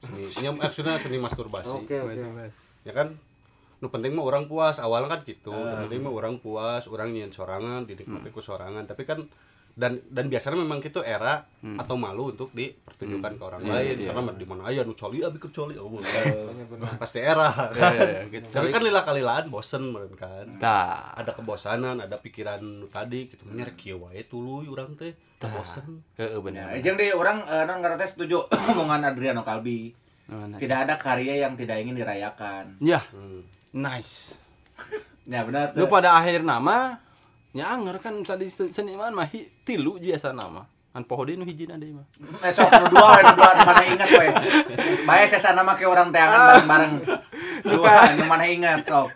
Seni 0.00 0.26
nya 0.42 0.50
maksudnya 0.50 0.96
seni 0.98 1.20
masturbasi. 1.20 1.86
oke 1.86 1.96
oke. 2.02 2.50
Ya 2.82 2.92
kan? 2.96 3.14
Nu 3.76 3.92
penting 3.92 4.16
mah 4.16 4.24
orang 4.24 4.48
puas 4.48 4.80
awalnya 4.80 5.12
kan 5.12 5.20
gitu. 5.28 5.52
Nu 5.52 5.86
penting 5.86 6.00
mah 6.00 6.10
orang 6.10 6.40
puas 6.40 6.88
orang 6.88 7.12
nyian 7.12 7.30
sorangan 7.30 7.84
dinikmati 7.84 8.32
ku 8.32 8.40
sorangan. 8.40 8.88
Tapi 8.88 9.04
kan 9.04 9.28
dan 9.76 10.00
dan 10.08 10.32
biasanya 10.32 10.56
memang 10.56 10.80
gitu 10.80 11.04
era 11.04 11.44
atau 11.76 12.00
malu 12.00 12.32
untuk 12.32 12.48
dipertunjukkan 12.56 13.36
ke 13.36 13.42
orang 13.44 13.60
lain. 13.60 14.08
karena 14.08 14.32
di 14.32 14.46
mana 14.48 14.72
aya 14.72 14.80
nu 14.88 14.96
coli 14.96 15.20
abi 15.20 15.36
ke 15.36 15.52
coli. 15.52 15.76
Oh, 15.76 16.00
pasti 16.96 17.20
era. 17.20 17.52
Ya, 17.76 17.92
ya, 17.92 18.02
ya, 18.08 18.20
gitu. 18.32 18.48
tapi 18.48 18.72
kan 18.72 18.80
lila 18.80 19.04
kalilaan 19.04 19.52
bosen 19.52 19.92
meureun 19.92 20.16
kan. 20.16 20.48
Tah 20.56 21.12
ada 21.12 21.36
kebosanan 21.36 22.00
ada 22.00 22.16
pikiran 22.16 22.64
nu 22.64 22.88
tadi 22.88 23.28
gitu. 23.28 23.44
Menyer 23.44 23.76
kieu 23.76 24.00
wae 24.00 24.24
tuluy 24.24 24.64
urang 24.64 24.96
teh. 24.96 25.12
Teu 25.36 25.52
bosen 25.52 26.00
heeh 26.16 26.40
bener 26.40 26.72
Ya, 26.72 26.80
jeung 26.80 26.96
di 26.96 27.12
orang 27.12 27.44
eh, 27.44 27.68
non 27.68 27.84
ngarana 27.84 28.08
setuju 28.08 28.48
omongan 28.72 29.12
Adriano 29.12 29.44
Kalbi. 29.44 29.92
Mana? 30.32 30.56
Tidak 30.56 30.88
ada 30.88 30.96
karya 30.96 31.44
yang 31.44 31.52
tidak 31.52 31.84
ingin 31.84 32.00
dirayakan. 32.00 32.80
ya 32.80 33.04
Hmm. 33.12 33.44
nice. 33.76 34.40
Ya 35.26 35.42
benar 35.42 35.74
lu 35.74 35.90
pada 35.90 36.14
akhir 36.16 36.46
nama 36.46 37.02
nya 37.56 37.72
anger 37.72 37.96
kan 37.96 38.12
tadi 38.20 38.46
se- 38.46 38.68
seniman 38.68 39.10
mah 39.10 39.24
tilu 39.64 39.96
biasa 39.96 40.30
nama 40.30 40.60
kan 40.92 41.02
poho 41.02 41.24
deui 41.24 41.34
nu 41.34 41.44
hijina 41.44 41.74
deui 41.74 41.92
mah 41.92 42.04
Esok 42.42 42.68
nu 42.68 42.84
dua 42.90 43.06
we 43.10 43.22
nu 43.22 43.32
dua 43.34 43.50
nu 43.50 43.62
mana 43.64 43.82
ingat 43.82 44.08
we. 44.10 44.26
Bae 45.02 45.24
sesana 45.24 45.60
make 45.60 45.84
urang 45.84 46.08
teangan 46.08 46.40
bareng-bareng. 46.46 46.92
Dua 47.62 47.92
nu 48.12 48.24
mana 48.26 48.44
ingat 48.44 48.84
sok. 48.84 49.08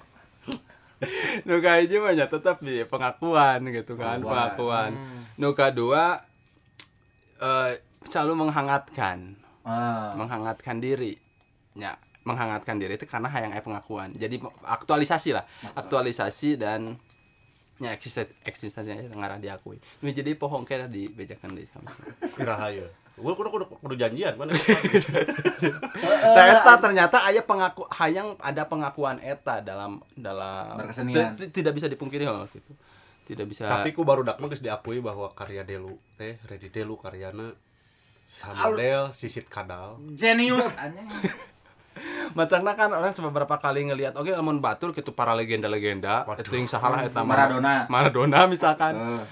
nu 1.42 1.56
kahiji 1.58 1.96
mah 1.96 2.12
nya 2.12 2.26
tetap 2.26 2.60
di 2.60 2.84
pengakuan 2.84 3.60
gitu 3.66 3.94
kan 3.94 4.20
Pengakuan. 4.20 4.90
pengakuan 4.90 4.90
nu 5.36 5.48
kadua 5.52 6.20
eh 7.38 7.70
selalu 8.06 8.32
menghangatkan 8.38 9.36
Ah. 9.60 10.12
menghangatkan 10.14 10.76
diri 10.76 11.20
ya 11.72 11.92
menghangatkan 12.22 12.76
diri 12.76 12.96
itu 12.96 13.04
karena 13.04 13.28
hayang 13.28 13.48
aya 13.50 13.60
pengakuan 13.60 14.08
jadi 14.12 14.40
aktualisasi 14.62 15.32
lah 15.32 15.44
aktualisasi 15.74 16.56
dan 16.56 16.96
ya 17.80 17.96
eksisten 17.96 18.28
eksistensinya 18.44 19.16
ngarah 19.16 19.40
diakui 19.40 19.80
ini 20.04 20.12
jadi 20.12 20.36
pohon 20.36 20.68
kira 20.68 20.84
dibejakan 20.84 21.56
di 21.56 21.64
kami 21.64 21.88
Irahayu. 22.36 22.84
Gua 23.20 23.36
kudu 23.36 23.52
kudu 23.52 23.64
kudu 23.68 23.94
janjian 24.00 24.32
mana. 24.40 24.56
Nah, 24.56 26.44
eta 26.56 26.72
ternyata 26.80 27.20
aya 27.20 27.44
pengaku 27.44 27.84
hayang 27.92 28.32
ada 28.40 28.64
pengakuan 28.64 29.20
eta 29.20 29.60
dalam 29.60 30.00
dalam 30.16 30.80
tidak 31.52 31.72
bisa 31.76 31.86
dipungkiri 31.88 32.24
oh, 32.24 32.48
gitu. 32.48 32.72
Tidak 33.28 33.46
bisa 33.46 33.68
Tapi 33.68 33.92
ku 33.92 34.02
baru 34.02 34.24
dak 34.24 34.40
geus 34.40 34.64
diakui 34.64 35.04
bahwa 35.04 35.30
karya 35.36 35.62
Delu 35.62 36.00
teh 36.16 36.40
Ready 36.48 36.72
Delu 36.72 36.96
karyana 36.96 37.52
Samadel 38.26 39.12
sisit 39.12 39.52
kadal. 39.52 40.00
Genius 40.16 40.72
anjing. 40.80 41.06
Matangna 42.32 42.78
kan 42.78 42.94
orang 42.94 43.10
beberapa 43.12 43.58
kali 43.58 43.90
ngelihat 43.90 44.14
oke 44.14 44.30
lamun 44.30 44.62
batur 44.62 44.94
gitu 44.94 45.10
para 45.10 45.34
legenda-legenda 45.34 46.22
itu 46.38 46.54
yang 46.54 46.70
salah 46.70 47.02
eta 47.02 47.20
mah. 47.20 47.34
Maradona. 47.34 47.74
Maradona 47.90 48.38
misalkan. 48.46 49.26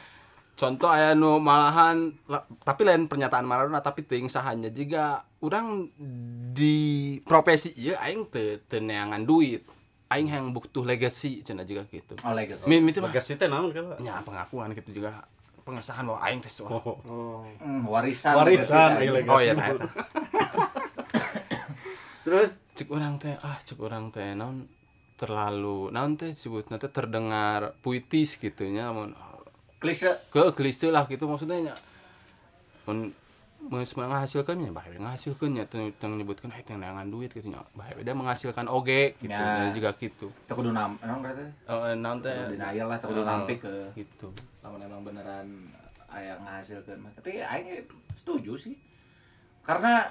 Contoh 0.58 0.90
aya 0.90 1.14
nu 1.14 1.38
malahan 1.38 2.18
la- 2.26 2.42
tapi 2.66 2.82
lain 2.82 3.06
pernyataan 3.06 3.46
Maradona 3.46 3.78
tapi 3.78 4.02
teuing 4.02 4.26
sahanya 4.26 4.74
juga 4.74 5.22
orang 5.38 5.86
di 6.50 7.14
profesi 7.22 7.70
ieu 7.78 7.94
aing 7.94 8.26
teu 8.26 8.58
teu 8.66 8.82
neangan 8.82 9.22
duit. 9.22 9.62
Aing 10.10 10.26
yang 10.26 10.50
butuh 10.50 10.82
legacy 10.82 11.46
cenah 11.46 11.62
juga 11.62 11.86
gitu. 11.86 12.18
Oh 12.26 12.34
legacy. 12.34 12.66
Mi 12.66 12.82
itu 12.82 12.98
mah 12.98 13.12
Legacy 13.14 13.38
teh 13.38 13.46
naon 13.46 13.70
kala? 13.70 13.94
nya 14.02 14.18
pengakuan 14.26 14.74
gitu 14.74 14.98
juga 14.98 15.22
pengesahan 15.62 16.02
bahwa 16.08 16.18
aing 16.26 16.40
teh. 16.42 16.50
Oh. 16.64 16.80
Oh. 17.06 17.44
Hmm, 17.60 17.84
warisan. 17.86 18.34
Warisan, 18.34 18.98
anjing. 18.98 19.28
Oh 19.30 19.38
iya. 19.38 19.54
Terus 22.28 22.52
Cek 22.76 22.92
orang 22.92 23.16
teh 23.16 23.32
ah 23.40 23.56
cek 23.64 23.80
orang 23.80 24.12
teh 24.12 24.36
naon 24.36 24.68
terlalu 25.16 25.88
naon 25.88 26.20
teh 26.20 26.36
sebutna 26.36 26.76
teh 26.76 26.92
terdengar 26.92 27.72
puitis 27.80 28.36
gitu 28.36 28.68
nya 28.68 28.92
mun 28.92 29.16
Klise. 29.80 30.12
ke 30.28 30.52
klise 30.52 30.92
lah 30.92 31.08
gitu 31.08 31.24
maksudnya 31.24 31.72
meus 33.58 33.92
menghasilkannya 33.98 34.70
bae 34.70 34.94
menghasilkannya 34.96 35.66
teu 35.66 35.90
teu 35.98 36.06
nyebutkeun 36.12 36.54
eh 36.54 36.62
teu 36.62 36.78
neangan 36.78 37.10
duit 37.10 37.34
gitu 37.34 37.50
nya 37.50 37.64
bae 37.74 37.90
beda 37.98 38.14
menghasilkan 38.14 38.70
oge 38.70 39.18
gitu 39.18 39.34
Ya. 39.34 39.74
Juga 39.74 39.90
gitu 39.98 40.30
Teu 40.46 40.54
kudu 40.54 40.70
nam, 40.70 40.94
naon 41.02 41.20
kata? 41.24 41.42
Eh, 41.66 41.96
naon 41.98 42.22
teh 42.22 42.34
denial 42.54 42.86
lah, 42.86 42.98
teu 43.02 43.10
kudu 43.10 43.22
Eh, 43.22 43.26
nampik 43.26 43.58
ke 43.64 43.74
gitu 43.98 44.28
lamun 44.62 44.80
emang 44.86 45.02
beneran 45.02 45.48
aya 46.08 46.38
ngahasilkeun 46.40 47.00
mah. 47.02 47.12
Tapi 47.18 47.42
aing 47.42 47.68
setuju 48.16 48.56
sih. 48.56 48.74
Karena 49.66 50.06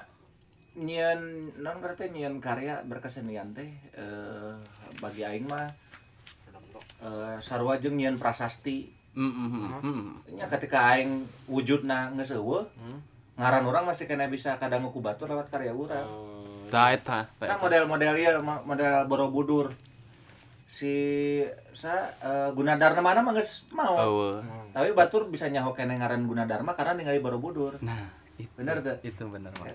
nyieun 0.77 1.51
naon 1.57 1.81
berarti 1.81 2.13
nyieun 2.13 2.37
karya 2.37 2.85
berkesenian 2.85 3.49
teh 3.57 3.65
eh, 3.97 4.53
bagi 5.01 5.25
aing 5.25 5.49
mah 5.49 5.65
eh, 7.01 7.37
sarua 7.41 7.81
jeung 7.81 7.97
nyieun 7.97 8.21
prasasti. 8.21 8.93
Mm, 9.17 9.33
mm, 9.33 9.49
mm, 9.49 9.67
mm. 9.81 10.05
Nya 10.37 10.45
ketika 10.45 10.93
aing 10.93 11.25
wujudna 11.49 12.13
geus 12.13 12.37
eueuh, 12.37 12.69
ngaran 13.33 13.65
urang 13.65 13.89
masih 13.89 14.05
kena 14.05 14.29
bisa 14.29 14.61
kadang 14.61 14.85
ku 14.93 15.01
batur 15.01 15.33
lewat 15.33 15.49
karya 15.49 15.73
urang. 15.73 16.05
Tah 16.69 16.93
eta, 16.93 17.25
tah 17.25 17.45
Nah 17.49 17.57
eta. 17.57 17.63
model-model 17.65 18.13
ieu 18.13 18.37
model 18.45 19.09
Borobudur. 19.09 19.73
Si 20.69 20.93
sa 21.73 22.13
eh, 22.21 22.49
Gunadarma 22.53 23.01
mana 23.01 23.25
mah 23.25 23.33
geus 23.33 23.65
mau. 23.73 23.97
Eueuh. 23.97 24.37
Tapi 24.69 24.93
batur 24.93 25.25
bisa 25.33 25.49
nyaho 25.49 25.73
kene 25.73 25.97
ngaran 25.97 26.29
Gunadarma 26.29 26.77
karena 26.77 27.01
ningali 27.01 27.17
Borobudur. 27.17 27.81
Nah, 27.81 28.13
itu, 28.37 28.53
Bener 28.53 28.85
tuh. 28.85 29.01
Itu 29.01 29.25
bener 29.33 29.49
Mang. 29.57 29.73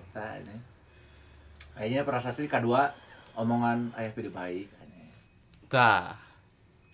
Kayaknya 1.77 2.03
prasasti 2.05 2.47
kedua 2.47 2.93
omongan 3.37 3.97
ayah 3.97 4.13
pidi 4.13 4.29
baik. 4.29 4.69
Tah. 5.73 6.17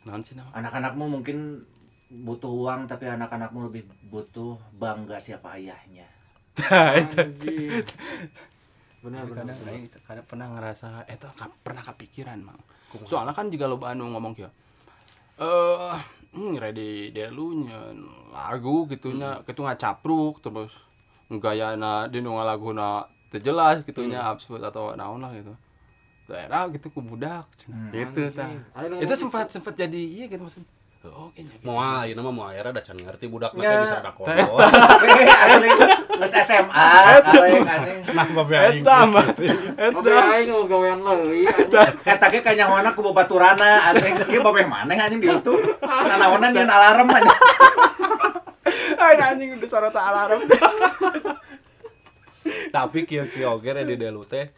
Naon 0.06 0.22
sih? 0.22 0.38
Anak-anakmu 0.38 1.04
mungkin 1.10 1.66
butuh 2.08 2.48
uang 2.48 2.88
tapi 2.88 3.10
anak-anakmu 3.10 3.68
lebih 3.68 3.82
butuh 4.08 4.56
bangga 4.78 5.18
siapa 5.18 5.58
ayahnya. 5.58 6.06
Tah. 6.56 6.94
Benar 8.98 9.30
benar. 9.30 9.54
kadang 10.02 10.26
pernah 10.26 10.46
ngerasa 10.58 11.06
eta 11.06 11.30
ka, 11.30 11.46
pernah 11.62 11.86
kepikiran 11.86 12.42
mang 12.42 12.58
soalnya 13.06 13.36
kan 13.36 13.52
juga 13.52 13.68
lo 13.68 13.76
anu 13.84 14.10
ngomong 14.10 14.34
ya 14.34 14.50
eh 15.38 15.98
hmm, 16.34 16.58
ready 16.58 17.14
delunya 17.14 17.94
lagu 18.32 18.88
gitunya 18.90 19.44
gitu 19.44 19.60
ngacapruk 19.62 20.42
terus 20.42 20.72
gayana 21.30 22.08
di 22.08 22.18
nu 22.24 22.34
laguna 22.40 23.04
teu 23.28 23.40
jelas 23.40 23.84
gitunya 23.84 24.20
absurd 24.20 24.62
atau 24.62 24.92
naon 24.92 25.20
lah 25.20 25.32
gitu 25.32 25.52
daerah 26.28 26.68
gitu 26.68 26.92
ku 26.92 27.00
budak 27.00 27.48
cenah. 27.56 27.88
gitu 27.88 28.28
tah 28.32 28.52
Ada 28.76 29.00
yang 29.00 29.00
itu 29.00 29.14
sempat 29.16 29.48
sempat 29.48 29.72
jadi 29.72 29.96
iya 29.96 30.28
gitu 30.28 30.40
maksud 30.40 30.60
oh 31.08 31.32
kayaknya 31.32 31.56
gitu. 31.56 31.64
Moal, 31.64 32.04
ieu 32.04 32.18
mah 32.18 32.34
moal 32.34 32.50
era 32.52 32.68
da 32.68 32.84
can 32.84 33.00
ngerti 33.00 33.30
budak 33.30 33.56
Ya. 33.56 33.70
mah 33.70 33.80
bisa 33.80 33.96
da 34.02 34.12
kono. 34.12 34.34
Oke, 34.34 35.24
asli 35.24 35.68
geus 36.18 36.34
SMA. 36.42 36.88
Nah, 38.12 38.26
babe 38.34 38.56
aing. 38.58 38.82
eta 38.82 38.96
mah 39.06 39.24
Oke, 39.94 40.10
aing 40.12 40.48
mau 40.50 40.64
gawean 40.66 41.00
leuwih. 41.00 41.48
Eta 42.04 42.26
ge 42.28 42.42
kanyahoana 42.42 42.92
ku 42.92 43.00
babaturana 43.00 43.88
anjing. 43.88 44.20
Ieu 44.28 44.42
babeh 44.42 44.68
maneh 44.68 44.98
anjing 44.98 45.22
di 45.22 45.30
YouTube. 45.30 45.62
Nanaonan 45.80 46.50
nyeun 46.52 46.68
alarm 46.68 47.08
anjing. 47.08 47.40
Anjing 48.98 49.48
udah 49.56 49.68
sorot 49.70 49.94
alarm 49.94 50.44
Tapi 52.76 53.08
oge 53.44 53.70
di 53.84 53.96
delu 53.96 54.22
teh 54.24 54.50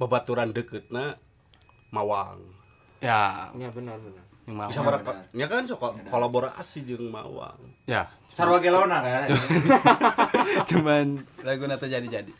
babaturan 0.00 0.52
dekeutna 0.54 1.16
Mawang. 1.90 2.40
ya 3.00 3.50
Ya 3.56 3.68
benar 3.72 3.96
benar. 3.98 4.24
mau 4.50 4.66
Bisa 4.66 4.82
mereka, 4.82 5.14
ya 5.30 5.46
kan 5.46 5.62
sok 5.62 6.10
kolaborasi 6.10 6.82
jeung 6.82 7.06
Mawang. 7.12 7.58
ya 7.86 8.08
Sarua 8.30 8.58
gelona 8.58 9.02
kan. 9.02 9.28
cuman 10.70 11.22
lagu 11.42 11.64
nata 11.66 11.86
jadi 11.86 12.06
jadi 12.06 12.32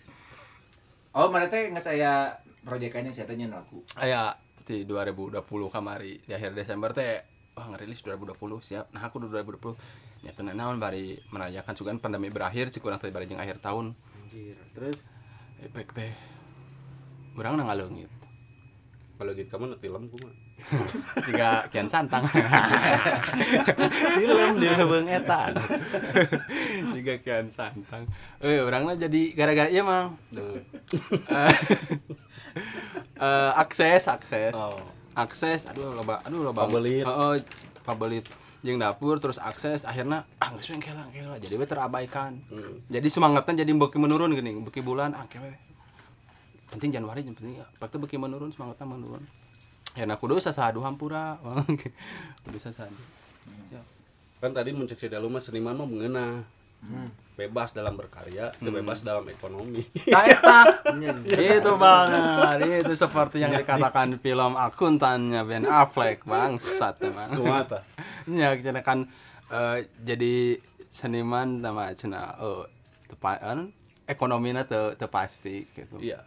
Oh, 1.11 1.27
mana 1.27 1.51
teh 1.51 1.75
geus 1.75 1.91
aya 1.91 2.39
proyekannya 2.63 3.11
sia 3.11 3.27
teh 3.27 3.35
nyeun 3.35 3.51
lagu. 3.51 3.83
Aya 3.99 4.39
di 4.63 4.87
2020 4.87 5.43
kamari 5.67 6.23
di 6.23 6.31
akhir 6.31 6.55
Desember 6.55 6.95
teh 6.95 7.19
wah 7.59 7.67
ngerilis 7.75 8.01
2020 8.07 8.39
siap 8.63 8.87
nah 8.95 9.03
aku 9.03 9.19
di 9.21 9.29
2020 9.29 10.25
nyata 10.25 10.41
naon 10.47 10.79
bari 10.79 11.19
merayakan 11.35 11.75
sugan 11.75 11.99
pandemi 11.99 12.31
berakhir 12.31 12.71
urang 12.81 13.03
teh 13.03 13.11
bari 13.11 13.27
akhir 13.35 13.59
tahun 13.59 13.99
Anjir. 14.31 14.57
Terus 14.71 14.97
efek 15.61 15.91
teh 15.91 16.13
urang 17.35 17.55
na 17.55 17.67
ngaleungit 17.67 18.11
Kalau 19.19 19.37
gitu 19.37 19.53
kamu 19.53 19.65
nanti 19.69 19.85
film 19.85 20.09
kumaha? 20.09 20.33
jika 21.29 21.49
kian 21.69 21.89
santang 21.89 22.25
film 22.29 22.45
di 24.61 24.67
leuweung 24.69 25.09
eta 25.09 25.53
jika 26.93 27.15
kian 27.21 27.49
santang 27.49 28.05
eh 28.41 28.61
urangna 28.61 28.93
jadi 28.93 29.33
gara-gara 29.33 29.73
ieu 29.73 29.81
mang. 29.81 30.21
Eh, 30.37 30.61
eh, 33.17 33.51
akses 33.57 34.05
akses 34.05 34.53
Oh. 34.53 34.77
akses 35.17 35.65
aduh 35.65 35.93
loba 35.93 36.21
aduh 36.25 36.45
loba 36.45 36.69
Pabelit. 36.69 37.05
Heeh, 37.05 37.35
pabelit 37.83 38.25
jeung 38.61 38.77
dapur 38.77 39.17
terus 39.19 39.41
akses 39.41 39.89
akhirnya 39.89 40.29
ah 40.37 40.53
geus 40.53 40.69
we 40.69 40.77
kela 40.81 41.09
kela 41.09 41.41
jadi 41.41 41.55
we 41.57 41.65
terabaikan. 41.65 42.45
Hmm. 42.53 42.85
jadi 42.93 43.09
semangatnya 43.09 43.65
jadi 43.65 43.73
beki 43.73 43.97
menurun 43.97 44.37
gini 44.37 44.61
beki 44.61 44.85
bulan 44.85 45.17
ah 45.17 45.25
kewe 45.29 45.57
penting 46.69 46.93
Januari 46.93 47.25
yang 47.25 47.35
penting 47.35 47.59
waktu 47.81 47.97
beki 47.97 48.17
menurun 48.21 48.53
semangatnya 48.53 48.87
menurun. 48.87 49.25
Ya 49.99 50.07
nah 50.07 50.15
kudu 50.15 50.39
sasadu 50.39 50.87
hampura 50.87 51.41
kudu 52.47 52.59
sasadu 52.63 52.95
ya 53.75 53.83
Kan 54.41 54.57
tadi 54.57 54.73
muncul 54.73 54.97
si 54.97 55.05
Dalu 55.11 55.29
mah 55.29 55.43
seniman 55.43 55.77
mah 55.77 55.85
mengenah. 56.83 57.13
Bebas 57.41 57.73
dalam 57.73 57.97
berkarya, 57.97 58.53
teu 58.61 58.69
bebas 58.69 59.01
dalam 59.01 59.25
ekonomi. 59.25 59.81
Eta. 60.13 60.85
itu 61.25 61.73
banget 61.81 62.85
itu 62.85 62.93
seperti 62.93 63.41
yang 63.41 63.57
dikatakan 63.57 64.13
film 64.21 64.61
akuntannya 64.61 65.41
Ben 65.49 65.65
Affleck 65.65 66.29
bangsat 66.29 67.01
emang 67.01 67.33
Kumaha 67.33 67.65
tah? 67.65 67.83
ya 68.29 68.53
cenah 68.61 68.85
kan 68.85 69.09
eh, 69.49 69.89
jadi 70.05 70.61
seniman 70.93 71.65
sama 71.65 71.97
cina 71.97 72.37
oh 72.45 72.69
tepan 73.09 73.73
ekonominya 74.05 74.69
teu 74.69 74.93
teu 75.01 75.09
pasti 75.09 75.65
gitu 75.73 75.97
Iya. 75.97 76.21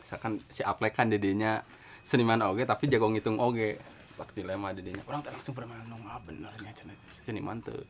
misalkan 0.00 0.40
si 0.48 0.64
Affleck 0.64 0.96
kan 0.96 1.12
didinya 1.12 1.60
seniman 2.00 2.40
oge 2.40 2.64
tapi 2.64 2.88
jago 2.88 3.12
ngitung 3.12 3.36
oge 3.36 3.76
waktu 4.16 4.48
lema 4.48 4.72
didinya 4.72 5.04
orang 5.12 5.20
tak 5.20 5.36
langsung 5.36 5.52
pernah 5.52 5.76
nong 5.84 6.08
ah 6.08 6.16
benernya 6.24 6.72
cenah 6.72 6.96
seniman 7.20 7.60
tuh 7.60 7.84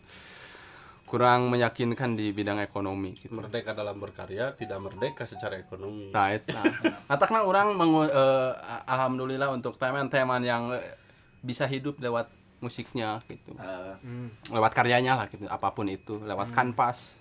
kurang 1.10 1.50
meyakinkan 1.50 2.14
di 2.14 2.30
bidang 2.30 2.62
ekonomi 2.62 3.18
gitu 3.18 3.34
Merdeka 3.34 3.74
dalam 3.74 3.98
berkarya, 3.98 4.54
tidak 4.54 4.78
merdeka 4.78 5.26
secara 5.26 5.58
ekonomi. 5.58 6.14
Nah, 6.14 6.30
eta. 6.30 6.62
Atakna 7.12 7.42
orang 7.42 7.74
mengu, 7.74 8.06
eh, 8.06 8.52
alhamdulillah 8.86 9.50
untuk 9.50 9.74
teman-teman 9.74 10.38
yang 10.38 10.70
eh, 10.70 10.94
bisa 11.42 11.66
hidup 11.66 11.98
lewat 11.98 12.30
musiknya 12.62 13.18
gitu. 13.26 13.58
Eh, 13.58 13.94
hmm. 14.06 14.54
Lewat 14.54 14.70
karyanya 14.70 15.18
lah 15.18 15.26
gitu, 15.26 15.50
apa 15.50 15.74
pun 15.74 15.90
itu, 15.90 16.22
lewat 16.22 16.54
kanvas. 16.54 17.18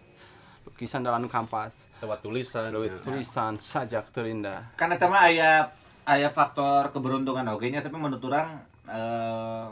Lukisan 0.69 1.01
dalam 1.01 1.25
kanvas, 1.25 1.89
Lewat 1.97 2.21
tulisan. 2.21 2.69
lewat 2.69 3.01
ya. 3.01 3.01
tulisan 3.01 3.57
sajak 3.57 4.13
terindah. 4.13 4.69
kan 4.77 4.93
eta 4.93 5.09
mah 5.09 5.25
aya 5.25 5.65
aya 6.05 6.29
faktor 6.29 6.93
keberuntungan 6.93 7.41
oge 7.49 7.73
nya 7.73 7.81
tapi 7.81 7.97
menurut 7.97 8.21
urang 8.21 8.61
eh, 8.85 9.67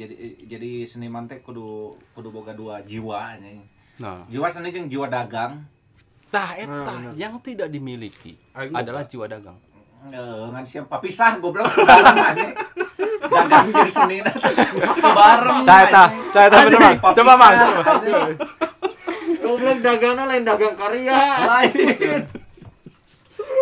jadi 0.00 0.14
jadi 0.48 0.70
seniman 0.88 1.28
teh 1.28 1.44
kudu 1.44 1.92
kudu 2.16 2.28
boga 2.32 2.56
dua 2.56 2.80
jiwa 2.88 3.36
anjing. 3.36 3.60
Nah, 4.00 4.24
Jiwa 4.32 4.48
seni 4.48 4.72
jeung 4.72 4.88
jiwa 4.88 5.12
dagang. 5.12 5.60
tah 6.30 6.54
eta 6.54 6.94
yang 7.18 7.42
tidak 7.42 7.68
dimiliki 7.74 8.38
Aing 8.54 8.70
adalah 8.72 9.02
jiwa 9.04 9.26
dagang. 9.28 9.58
Eh, 10.08 10.44
ngan 10.48 10.64
siapa 10.64 10.96
pisah 11.02 11.36
goblok. 11.36 11.68
Dagang 13.30 13.68
jadi 13.70 13.90
seni 13.92 14.16
bareng. 14.24 15.62
Tah 15.68 15.78
eta, 15.84 16.04
tah 16.32 16.42
eta 16.48 16.58
bener. 16.66 16.98
Papisah, 16.98 17.14
Coba 17.14 17.34
anjing. 17.36 18.32
Goblok 19.44 19.78
dagangnya 19.84 20.24
lain 20.24 20.42
dagang 20.48 20.74
karya. 20.78 21.20
Lain. 21.44 22.20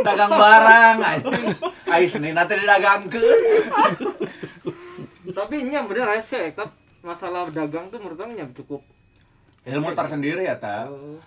Dagang 0.07 0.31
barang. 0.31 0.97
Ai 1.91 2.05
seni 2.07 2.31
nanti 2.31 2.55
didagangkeun. 2.55 3.41
Tapi 5.39 5.55
nya 5.71 5.87
bener 5.87 6.11
rese 6.11 6.51
tapi 6.51 6.75
masalah 7.07 7.47
dagang 7.47 7.87
tuh 7.95 8.03
menurut 8.03 8.19
orang 8.19 8.35
nya 8.35 8.47
cukup 8.51 8.83
Ilmu 9.69 9.93
tersendiri 9.93 10.49
ya, 10.49 10.57
ta. 10.57 10.89
Oh. 10.89 11.21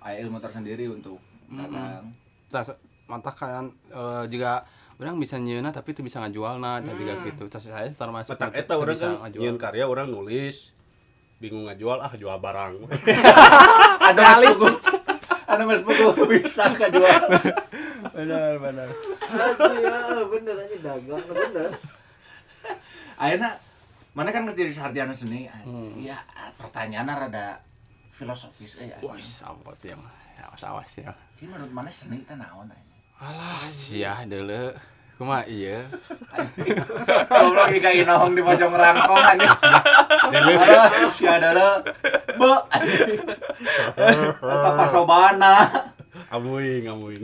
Ilmu 0.00 0.38
tersendiri 0.38 0.86
untuk 0.88 1.18
dagang. 1.50 2.08
Tah 2.48 2.64
mantap 3.10 3.34
kan 3.34 3.66
eh, 3.90 4.24
juga 4.30 4.62
orang 5.02 5.18
bisa 5.18 5.34
nyeuna 5.40 5.74
tapi 5.74 5.90
itu 5.90 6.00
bisa 6.06 6.22
ngajualna 6.22 6.86
tapi 6.86 7.02
juga 7.02 7.14
gitu. 7.26 7.44
Tas 7.50 7.66
saya 7.66 7.90
termasuk 7.90 8.38
Petak 8.38 8.54
teu 8.54 8.62
eta 8.62 8.74
orang 8.78 8.94
bisa 8.96 9.06
kan 9.10 9.14
ngajual. 9.26 9.42
nyeun 9.42 9.58
karya 9.58 9.84
orang 9.90 10.06
nulis 10.08 10.70
bingung 11.42 11.66
ngajual 11.66 11.98
ah 11.98 12.12
jual 12.14 12.38
barang. 12.38 12.86
Ada 14.08 14.20
mas 14.40 14.56
buku. 14.56 14.94
Ada 15.50 15.62
mas 15.66 15.82
buku 15.82 16.22
bisa 16.30 16.64
kejual. 16.70 17.22
benar 18.16 18.56
benar 18.56 18.88
ya 19.76 20.24
bener 20.24 20.56
aja 20.56 20.76
dagang 20.80 21.24
bener. 21.28 21.70
Ayeuna 23.20 23.52
mana 24.16 24.32
kan 24.32 24.48
jadi 24.48 24.72
sarjana 24.72 25.12
seni. 25.12 25.44
Ya 26.00 26.18
pertanyaannya 26.56 27.14
rada 27.14 27.46
filosofis 28.10 28.76
eh. 28.76 28.92
wah 29.00 29.16
sampot 29.16 29.80
ya 29.80 29.96
mah 29.96 30.12
awas 30.44 30.60
awas 30.64 30.92
ya 31.00 31.08
Ini 31.40 31.48
menurut 31.48 31.72
mana 31.72 31.88
seni 31.88 32.20
teh 32.24 32.36
naon 32.36 32.68
aja? 32.68 32.96
alah 33.20 33.64
sia 33.68 34.12
dulu 34.24 34.72
kumaha 35.16 35.44
iya 35.44 35.84
Goblok 37.28 37.68
lagi 37.68 37.80
kayak 37.80 38.08
nahong 38.08 38.32
di 38.32 38.40
pojok 38.40 38.72
rangkong 38.72 39.20
aja. 39.36 39.48
Si 41.12 41.28
ada 41.28 41.52
lo. 41.52 41.70
Be. 42.40 42.52
Eta 44.40 44.70
pasobana. 44.76 45.68
amuing 46.32 46.88
amuing 46.88 47.20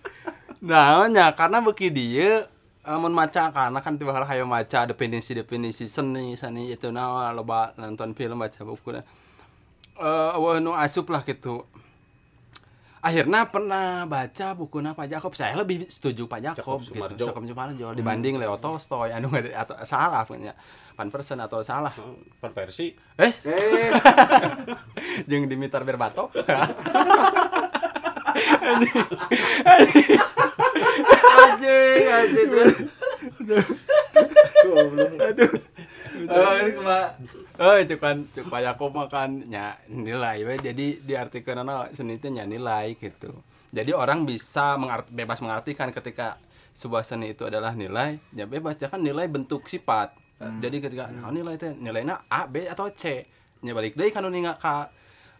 Nah, 0.70 1.32
karena 1.34 1.58
beki 1.58 1.88
dia 1.90 2.46
amun 2.80 3.12
maca 3.12 3.52
karena 3.52 3.78
kan 3.84 4.00
tiba 4.00 4.16
hayo 4.24 4.48
maca 4.48 4.88
definisi 4.88 5.36
definisi 5.36 5.84
seni 5.84 6.32
seni 6.32 6.72
itu 6.72 6.88
nah 6.88 7.28
loba 7.28 7.76
nonton 7.76 8.16
film 8.16 8.40
baca 8.40 8.60
buku 8.64 8.96
eh 8.96 9.04
uh, 10.00 10.56
nu 10.58 10.72
asup 10.72 11.12
lah 11.12 11.20
gitu. 11.24 11.68
Akhirnya 13.00 13.48
pernah 13.48 14.04
baca 14.04 14.52
buku 14.52 14.84
Pak 14.84 15.08
Jakob. 15.08 15.32
Saya 15.32 15.56
lebih 15.56 15.88
setuju 15.88 16.28
Pak 16.28 16.40
Jakob 16.52 16.60
Jakob 16.60 16.80
gitu. 16.84 17.00
Sumarjo. 17.00 17.24
Jakob 17.32 17.44
Sumarjo 17.48 17.96
dibanding 17.96 18.36
Leo 18.36 18.60
Tolstoy 18.60 19.12
anu 19.12 19.32
atau 19.32 19.76
salah 19.88 20.24
punya 20.28 20.52
pan 20.96 21.08
persen 21.08 21.40
atau 21.40 21.64
salah. 21.64 21.96
Pan 22.40 22.52
versi 22.52 22.92
eh? 23.16 23.32
Eh, 23.32 23.88
jeung 25.28 25.48
Dimitar 25.48 25.80
Berbatov 25.84 26.28
anjing, 31.40 31.79
terus. 32.28 32.74
Goblok. 34.66 35.10
Oh, 36.28 36.54
ini 36.60 36.70
kumaha? 36.76 37.16
Oh, 37.56 37.76
itu 37.80 37.96
kan 37.96 38.24
cuk 38.28 38.48
Pak 38.52 38.60
Yakob 38.60 38.92
mah 38.92 39.08
kan 39.08 39.40
nya 39.48 39.80
nilai 39.88 40.44
we. 40.44 40.54
Jadi 40.60 41.00
di 41.00 41.14
artikel 41.16 41.56
seni 41.96 42.20
itu 42.20 42.28
nya 42.28 42.44
nilai 42.44 42.92
gitu. 42.96 43.32
Jadi 43.70 43.94
orang 43.94 44.26
bisa 44.26 44.74
mengart 44.76 45.06
bebas 45.08 45.38
mengartikan 45.40 45.88
ketika 45.94 46.36
sebuah 46.74 47.06
seni 47.06 47.32
itu 47.32 47.46
adalah 47.46 47.72
nilai, 47.76 48.18
ya 48.34 48.44
bebas 48.44 48.78
ya 48.80 48.90
kan 48.90 49.00
nilai 49.00 49.30
bentuk 49.30 49.70
sifat. 49.70 50.16
Jadi 50.40 50.80
ketika 50.80 51.12
nah, 51.12 51.28
nilai 51.28 51.60
itu 51.60 51.68
nilainya 51.76 52.24
A, 52.32 52.48
B 52.48 52.64
atau 52.64 52.88
C. 52.96 53.28
Nya 53.60 53.76
balik 53.76 53.92
deui 53.92 54.08
kan 54.08 54.24
nu 54.24 54.32
ninga 54.32 54.56
ka 54.56 54.88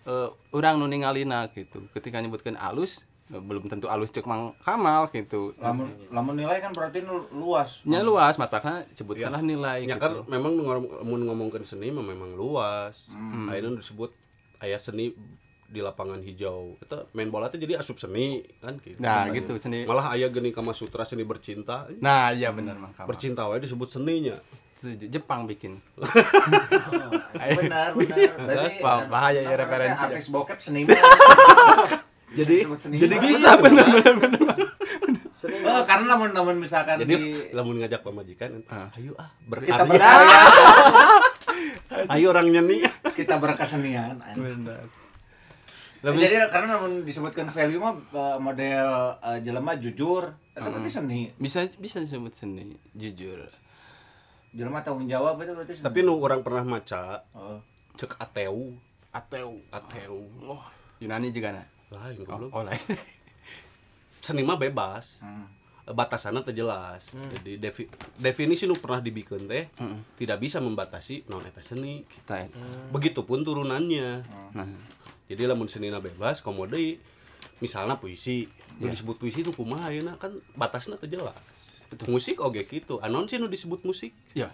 eh, 0.04 0.28
urang 0.52 0.76
nu 0.76 0.84
ningalina 0.84 1.48
gitu. 1.56 1.88
Ketika 1.96 2.20
nyebutkan 2.20 2.52
alus 2.60 3.00
eh, 3.00 3.04
belum 3.32 3.64
tentu 3.64 3.86
alus 3.86 4.10
cek 4.10 4.24
Mang 4.24 4.58
Kamal 4.58 5.06
gitu. 5.08 5.54
Lamun 5.56 5.86
lamun 6.08 6.34
nilai 6.34 6.58
kan 6.58 6.70
berarti 6.70 6.98
luas. 7.30 7.78
Nya 7.82 8.00
luas 8.00 8.34
matanya 8.34 8.82
sebutkanlah 8.90 9.38
nilai 9.40 9.84
ya 9.84 9.94
gitu. 9.94 10.00
kan 10.00 10.12
memang 10.26 10.52
ngom- 10.56 11.00
mun 11.00 11.22
ngomongkeun 11.22 11.62
seni 11.62 11.88
mah 11.88 12.02
memang 12.02 12.32
luas 12.32 13.08
Hmm. 13.08 13.46
ayeuna 13.46 13.74
disebut 13.74 14.10
aya 14.58 14.76
seni 14.76 15.14
di 15.64 15.78
lapangan 15.78 16.18
hijau 16.18 16.74
itu 16.76 16.98
main 17.12 17.28
bola 17.28 17.46
tuh 17.46 17.56
jadi 17.56 17.78
asup 17.78 17.94
seni 17.96 18.42
kan 18.58 18.74
gitu 18.76 18.98
Nah, 18.98 19.30
gitu 19.30 19.54
seni. 19.56 19.86
malah 19.86 20.10
aya 20.10 20.26
geni 20.26 20.50
kama 20.50 20.70
sutra 20.70 21.02
seni 21.02 21.22
bercinta 21.22 21.86
Nah, 21.96 22.30
iya 22.30 22.50
benar 22.50 22.74
Mang 22.74 22.90
Kamal. 22.90 23.06
bercinta 23.06 23.46
wae 23.46 23.58
disebut 23.58 23.86
seninya. 23.88 24.34
Jepang 25.06 25.44
bikin. 25.44 25.76
Benar, 27.52 27.92
benar. 27.92 28.32
Berarti 28.34 28.80
Wah, 28.80 29.04
bahaya 29.06 29.40
ya 29.42 29.52
referensi. 29.54 30.00
Artis 30.02 30.26
bokep 30.26 30.56
seniman. 30.56 30.96
jadi. 32.34 32.56
Jadi 32.66 33.16
bisa 33.18 33.58
benar 33.58 33.86
Seni 35.40 35.56
Oh, 35.64 35.82
karena 35.88 36.04
namun 36.04 36.36
namun 36.36 36.54
misalkan 36.60 37.00
jadi 37.00 37.16
di 37.16 37.48
lamun 37.56 37.80
ngajak 37.80 38.04
pemajikan 38.04 38.60
Ah. 38.68 38.92
ayo 39.00 39.16
ah 39.16 39.32
kita 39.32 39.48
berkarya 39.48 39.88
berkarya, 39.88 40.10
ayo 42.12 42.26
orang 42.28 42.52
nyeni 42.52 42.84
kita 43.16 43.40
berkesenian. 43.40 44.20
Benar. 44.36 44.84
Lebih... 46.00 46.20
Jadi 46.28 46.36
karena 46.52 46.76
namun 46.76 47.08
disebutkan 47.08 47.48
value 47.48 47.80
mah 47.80 47.96
eh, 47.96 48.38
model 48.40 48.88
eh, 49.20 49.38
jelema 49.40 49.72
jujur, 49.80 50.28
itu 50.52 50.60
berarti 50.60 50.90
seni. 50.92 51.32
Bisa 51.40 51.64
bisa 51.80 52.04
disebut 52.04 52.36
seni, 52.36 52.76
jujur. 52.92 53.48
Jelema 54.52 54.84
tanggung 54.84 55.08
jawab 55.08 55.40
itu 55.40 55.56
berarti 55.56 55.72
seni. 55.80 55.84
tapi 55.88 56.04
nu 56.04 56.20
orang 56.20 56.44
pernah 56.44 56.64
maca 56.68 57.24
oh. 57.32 57.64
cek 57.96 58.20
ateu 58.20 58.76
Ateu. 59.10 59.58
ateu 59.72 60.20
Oh, 60.44 60.62
Yunani 61.00 61.32
juga 61.32 61.56
nah. 61.56 61.79
Lain 61.90 62.16
Oh, 62.16 62.24
goblok 62.24 62.50
oh 62.52 62.62
lain. 62.62 62.78
seni 64.20 64.42
mah 64.42 64.56
bebas. 64.56 65.20
Hmm. 65.20 65.46
batasannya 65.82 66.42
teh 66.42 66.54
jelas. 66.54 67.10
Jadi 67.10 67.58
defi- 67.58 67.90
definisi 68.14 68.62
nu 68.62 68.74
pernah 68.74 69.00
dibikin 69.00 69.44
teh 69.44 69.66
tidak 70.14 70.38
bisa 70.38 70.58
membatasi 70.58 71.26
non 71.26 71.42
eta 71.42 71.58
seni. 71.58 72.04
Kita 72.04 72.38
itu. 72.40 72.54
begitupun 72.88 73.42
turunannya. 73.42 74.22
Nah, 74.54 74.70
jadi 75.26 75.46
lamun 75.46 75.66
senina 75.66 75.98
bebas 75.98 76.40
komode 76.40 77.02
misalnya 77.58 77.96
puisi. 77.96 78.46
Nu 78.78 78.86
disebut 78.86 79.18
puisi 79.18 79.42
nu 79.42 79.50
kumaha 79.50 79.90
ayeuna? 79.90 80.14
Kan 80.14 80.38
batasna 80.52 80.94
teh 80.94 81.10
jelas. 81.10 81.34
Musik 82.06 82.38
oge 82.38 82.62
gitu 82.64 82.96
anon 82.98 83.26
sih 83.26 83.36
nu 83.36 83.46
disebut 83.46 83.82
musik? 83.82 84.14
Ya. 84.30 84.46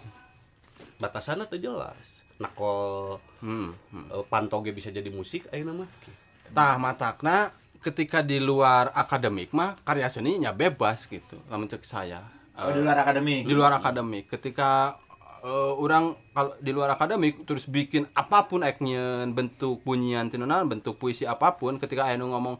batasanna 0.97 1.45
teh 1.45 1.59
jelas. 1.59 2.25
Nakol 2.37 3.21
Hmm. 3.37 3.77
eh, 3.91 4.25
pantoge 4.25 4.71
bisa 4.71 4.89
jadi 4.89 5.07
musik 5.07 5.45
ayeuna 5.47 5.75
mah 5.75 5.89
Tah 6.51 6.75
matakna 6.77 7.51
ketika 7.77 8.19
di 8.19 8.37
luar 8.37 8.91
akademik 8.91 9.51
mah 9.51 9.77
karya 9.81 10.07
seninya 10.07 10.51
bebas 10.51 11.05
gitu. 11.05 11.37
Lamun 11.47 11.65
cek 11.65 11.83
saya. 11.83 12.23
Oh, 12.53 12.67
Eh, 12.67 12.73
di 12.73 12.81
luar 12.81 12.97
akademi. 12.97 13.35
di 13.45 13.53
luar 13.53 13.71
akademik 13.71 14.25
ketika 14.27 14.97
eh, 15.39 15.73
orang 15.77 16.17
kalau 16.33 16.57
di 16.57 16.73
luar 16.73 16.89
akademik 16.89 17.45
terus 17.45 17.69
bikin 17.69 18.09
apa 18.11 18.43
pun 18.43 18.65
eknya 18.65 19.29
bentuk 19.29 19.85
bunyian 19.85 20.25
tinunan 20.27 20.65
bentuk 20.65 20.97
puisi 20.97 21.21
apa 21.23 21.53
pun 21.53 21.77
ketika 21.77 22.09
aya 22.09 22.17
nu 22.17 22.33
ngomong 22.33 22.57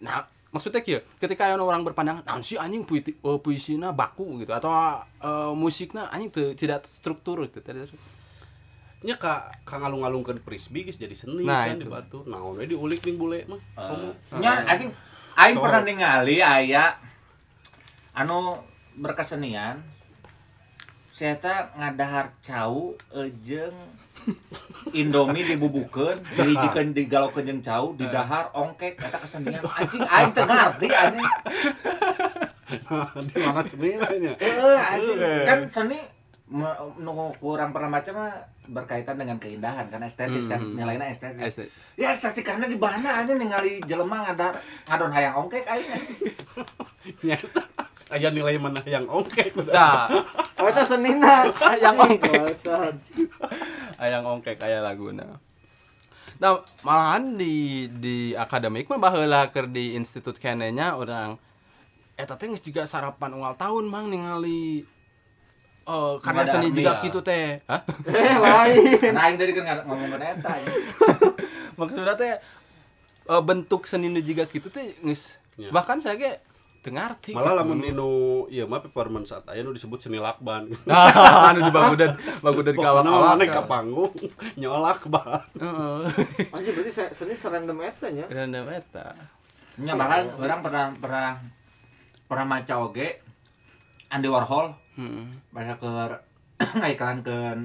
nah 0.00 0.24
maksudnya 0.48 0.80
kieu 0.80 1.04
ketika 1.20 1.44
aya 1.44 1.60
nu 1.60 1.68
orang 1.68 1.84
berpandangan 1.84 2.24
nah 2.24 2.40
si 2.40 2.56
anjing 2.56 2.88
puisi 2.88 3.12
uh, 3.20 3.36
puisina 3.36 3.92
baku 3.92 4.40
gitu 4.40 4.56
atau 4.56 4.72
eh, 5.20 5.52
musiknya 5.52 6.08
anjing 6.08 6.32
tidak 6.56 6.88
struktur 6.88 7.44
gitu 7.44 7.60
nya 8.98 9.14
ka 9.14 9.46
ka 9.62 9.78
ngalung-ngalungkeun 9.78 10.42
frisbee 10.42 10.82
geus 10.82 10.98
jadi 10.98 11.14
seni 11.14 11.46
Nah, 11.46 11.70
kan 11.70 11.78
di 11.78 11.86
itu. 11.86 11.92
batu. 11.92 12.18
Naon 12.26 12.58
we 12.58 12.66
diulik 12.66 12.98
ning 13.06 13.14
bule 13.14 13.46
mah. 13.46 13.60
Nya 14.42 14.66
anjing 14.66 14.90
aing 15.38 15.54
pernah 15.54 15.82
ningali 15.86 16.42
aya 16.42 16.98
anu 18.10 18.58
berkesenian. 18.98 19.78
Saya 21.14 21.38
teh 21.38 21.58
ngadahar 21.78 22.30
cau 22.42 22.94
jeung 23.42 23.74
Indomie 24.92 25.46
dibubukeun, 25.46 26.20
dihijikeun 26.36 26.92
digalokeun 26.92 27.48
jeung 27.48 27.62
cau, 27.62 27.94
didahar 27.94 28.50
ongkek 28.50 28.98
eta 28.98 29.18
kesenian. 29.18 29.62
Anjing 29.62 30.02
aing 30.04 30.30
teu 30.34 30.42
ngarti 30.42 30.86
anjing. 30.90 31.26
di 33.30 33.36
mana 33.40 33.62
seni 33.64 33.88
Heeh, 33.96 34.78
anjing. 34.78 35.18
Kan 35.46 35.58
seni 35.70 35.98
me- 36.48 36.78
nu 37.00 37.12
kurang 37.40 37.70
pernah 37.76 37.92
baca 37.92 38.10
mah 38.12 38.32
berkaitan 38.68 39.16
dengan 39.16 39.40
keindahan 39.40 39.88
kan 39.88 40.00
estetis 40.04 40.48
kan 40.48 40.60
nilainya 40.60 41.08
estetis. 41.08 41.40
Estetis. 41.56 41.72
Ya 41.96 42.12
estetik 42.12 42.44
karena 42.44 42.68
di 42.68 42.76
mana 42.76 43.24
aja 43.24 43.32
ningali 43.32 43.80
jelema 43.84 44.28
ngadar 44.28 44.60
ngadon 44.88 45.12
hayang 45.12 45.34
ongkek 45.44 45.64
anjing. 45.68 46.04
Nyata. 47.26 47.62
aya 48.08 48.32
nilai 48.32 48.56
mana 48.56 48.80
yang 48.88 49.04
oke 49.04 49.52
Nah, 49.68 50.08
Oh, 50.60 50.66
itu 50.66 50.82
senina. 50.88 51.44
Yang 51.76 51.96
ongkek. 52.00 52.40
Ayang 54.00 54.24
ongkek 54.24 54.58
aya 54.64 54.80
laguna. 54.80 55.38
Nah, 56.38 56.62
malahan 56.86 57.36
di 57.36 57.86
di 57.90 58.32
akademik 58.32 58.86
mah 58.88 58.98
baheula 58.98 59.50
keur 59.52 59.66
di 59.68 59.98
institut 59.98 60.38
kenenya 60.38 60.94
orang 60.94 61.34
eta 62.18 62.34
teh 62.34 62.50
geus 62.50 62.62
juga 62.62 62.82
sarapan 62.86 63.38
unggal 63.38 63.54
tahun 63.54 63.86
mang 63.86 64.10
ningali 64.10 64.82
eh 65.88 66.14
karya 66.20 66.42
Ada 66.42 66.52
seni 66.52 66.68
juga 66.70 67.00
gitu 67.00 67.18
teh. 67.20 67.58
Hah? 67.70 67.80
Eh, 68.04 68.36
lain. 68.36 69.00
Karena 69.00 69.20
aing 69.24 69.36
tadi 69.36 69.52
kan 69.52 69.80
ngomongin 69.82 70.20
eta. 70.20 70.50
anjing. 70.52 70.76
Maksudnya 71.78 72.14
teh 72.14 72.32
eh, 73.24 73.42
bentuk 73.42 73.82
seni 73.82 74.06
nu 74.06 74.20
juga 74.20 74.44
gitu 74.44 74.68
teh 74.68 74.92
geus 75.00 75.40
Ya. 75.56 75.74
bahkan 75.74 75.98
saya 75.98 76.14
ge 76.14 76.38
teu 76.78 76.94
ngarti. 76.94 77.34
malah 77.34 77.50
lamun 77.52 77.82
inu 77.82 78.10
ieu 78.46 78.62
mah 78.64 78.78
performance 78.78 79.34
saat 79.34 79.42
aya 79.48 79.60
nu 79.60 79.72
disebut 79.72 79.98
seni 79.98 80.14
lakban 80.16 80.70
Nah, 80.84 81.10
anu 81.50 81.60
di 81.60 81.72
bagudan 81.72 82.14
bagudan 82.38 82.72
Pokokna 82.72 83.02
kawak-kawak. 83.02 83.26
mana 83.34 83.44
ka 83.48 83.62
panggung 83.64 84.14
nyolak 84.54 85.02
ban 85.04 85.42
Heeh. 85.52 86.06
Anjing 86.48 86.72
berarti 86.72 86.92
se- 86.92 87.10
seni 87.12 87.34
serandom 87.34 87.74
eta 87.80 88.06
nya. 88.08 88.24
Random 88.24 88.70
eta. 88.70 89.18
Nya 89.78 89.92
bahkan 89.92 90.30
orang 90.36 90.60
pernah 90.62 90.84
pernah 90.94 91.28
pernah 92.24 92.46
maca 92.46 92.74
oge 92.78 93.08
Andy 94.08 94.26
Warhol 94.26 94.72
Heeh. 94.94 95.24
bahasa 95.50 95.74
ke 95.76 95.92
ngiklankeun 96.80 97.60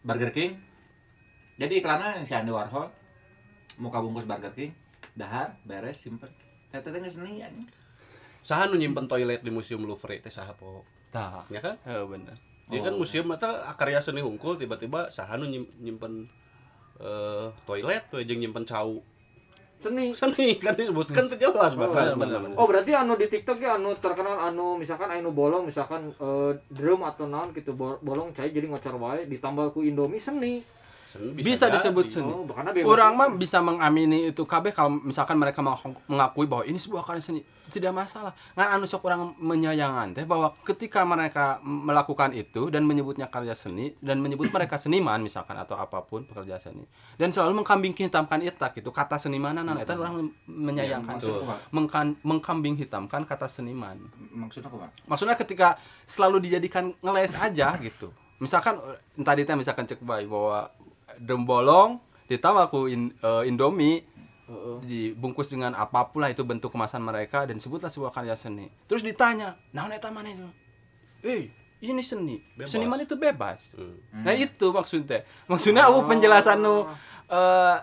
Burger 0.00 0.30
King. 0.30 0.56
Jadi 1.56 1.80
iklannya 1.80 2.16
yang 2.16 2.24
si 2.24 2.32
Andy 2.32 2.50
Warhol 2.50 2.88
muka 3.76 3.98
bungkus 3.98 4.24
Burger 4.24 4.52
King, 4.52 4.72
dahar, 5.12 5.58
beres, 5.62 5.98
simpen. 5.98 6.30
Saya 6.66 6.80
tadi 6.80 6.98
nggak 6.98 7.12
seni 7.12 7.40
anjing. 7.40 7.66
saha 8.40 8.70
nu 8.70 8.78
nyimpen 8.78 9.04
toilet 9.04 9.42
di 9.42 9.50
museum 9.50 9.82
Louvre 9.82 10.16
teh 10.16 10.30
saha 10.30 10.54
po 10.54 10.86
Tah. 11.10 11.42
ya 11.48 11.58
kan 11.58 11.74
Heeh 11.82 12.06
bener. 12.06 12.38
Jadi 12.66 12.78
kan 12.80 12.94
museum 12.94 13.26
eta 13.28 13.50
karya 13.74 13.98
seni 13.98 14.22
hungkul 14.22 14.54
tiba-tiba 14.54 15.10
saha 15.10 15.34
nu 15.34 15.44
nyim- 15.44 15.66
nyimpen 15.76 16.30
eh 16.96 17.50
toilet 17.64 18.06
tuh 18.06 18.22
jeung 18.22 18.38
nyimpen 18.38 18.62
cau 18.62 19.02
seni 19.76 20.10
Seni 20.10 20.56
kan 20.56 20.72
disebutkan 20.72 21.28
teu 21.28 21.38
jelas 21.38 21.72
batas 21.72 22.14
benar. 22.14 22.40
Oh 22.56 22.66
berarti 22.66 22.90
anu 22.90 23.14
di 23.14 23.28
TikTok 23.28 23.58
ya 23.58 23.76
anu 23.76 23.94
terkenal 23.94 24.40
anu 24.42 24.74
misalkan 24.74 25.08
anu 25.08 25.30
bolong 25.30 25.68
misalkan 25.68 26.10
eh, 26.12 26.52
drum 26.68 27.02
atau 27.02 27.24
naon 27.24 27.52
gitu 27.52 27.72
bo- 27.72 28.00
bolong 28.00 28.32
cai 28.32 28.50
jadi 28.50 28.66
ngocor 28.66 28.96
wae 28.96 29.26
ditambah 29.26 29.70
ku 29.70 29.80
Indomie 29.80 30.18
seni. 30.18 30.64
Bisa 31.36 31.66
jadi. 31.66 31.76
disebut 31.80 32.04
seni. 32.08 32.32
Oh. 32.32 32.46
Orang 32.86 33.16
mah 33.16 33.28
bisa 33.34 33.58
mengamini 33.60 34.30
itu 34.30 34.42
KB 34.42 34.72
kalau 34.72 35.00
misalkan 35.02 35.36
mereka 35.36 35.64
mengaku- 35.64 35.98
mengakui 36.06 36.46
bahwa 36.46 36.64
ini 36.64 36.76
sebuah 36.76 37.02
karya 37.02 37.22
seni 37.22 37.40
tidak 37.66 37.90
masalah. 37.90 38.30
Ngan 38.54 38.68
anu 38.78 38.86
sok 38.86 39.02
orang 39.06 39.34
menyayangan 39.42 40.14
teh 40.14 40.22
bahwa 40.22 40.54
ketika 40.62 41.02
mereka 41.02 41.58
melakukan 41.66 42.30
itu 42.30 42.70
dan 42.70 42.86
menyebutnya 42.86 43.26
karya 43.26 43.58
seni 43.58 43.94
dan 43.98 44.22
menyebut 44.22 44.48
mereka 44.54 44.78
seniman 44.78 45.18
misalkan 45.18 45.58
atau 45.58 45.74
apa 45.74 46.02
pun 46.06 46.22
pekerja 46.22 46.62
seni 46.62 46.86
dan 47.18 47.34
selalu 47.34 47.62
mengkambing 47.62 47.92
hitamkan 47.96 48.40
itak 48.44 48.78
itu 48.78 48.90
kata 48.94 49.18
senimanan 49.18 49.66
nah, 49.66 49.76
itu 49.78 49.92
orang 49.96 50.30
menyayangkan 50.46 51.18
maksud 51.18 51.42
apa? 51.42 51.56
Mengkan- 51.74 52.16
mengkambing 52.22 52.74
hitamkan 52.78 53.26
kata 53.26 53.50
seniman 53.50 53.98
maksudnya 54.30 54.70
apa 54.70 54.88
maksudnya 55.08 55.36
ketika 55.36 55.80
selalu 56.06 56.46
dijadikan 56.46 56.94
ngeles 57.02 57.34
aja 57.38 57.74
gitu 57.82 58.12
misalkan 58.38 58.76
tadi 59.24 59.42
teh 59.48 59.56
misalkan 59.56 59.88
cek 59.88 60.00
baik 60.04 60.28
bahwa 60.28 60.68
dembolong 61.18 62.00
ditambah 62.26 62.72
aku 62.72 62.90
in- 62.90 63.14
eh, 63.22 63.48
Indomie 63.48 64.04
dibungkus 64.86 65.50
dengan 65.50 65.74
apa 65.74 66.06
pun 66.06 66.22
lah 66.22 66.30
itu 66.30 66.46
bentuk 66.46 66.70
kemasan 66.70 67.02
mereka 67.02 67.42
dan 67.50 67.58
sebutlah 67.58 67.90
sebuah 67.90 68.14
karya 68.14 68.38
seni. 68.38 68.70
Terus 68.86 69.02
ditanya 69.02 69.58
nah 69.74 69.90
eta 69.90 70.06
mana 70.14 70.30
itu? 70.30 70.46
Eh 71.26 71.50
ini 71.82 72.02
seni. 72.02 72.38
Bebas. 72.54 72.70
seniman 72.70 72.98
itu 73.02 73.18
bebas. 73.18 73.74
Hmm. 73.74 74.22
nah 74.22 74.30
itu 74.30 74.70
maksudnya. 74.70 75.26
Maksudnya 75.50 75.90
aku 75.90 76.06
penjelasan 76.06 76.62
nu 76.62 76.86
eh 77.26 77.76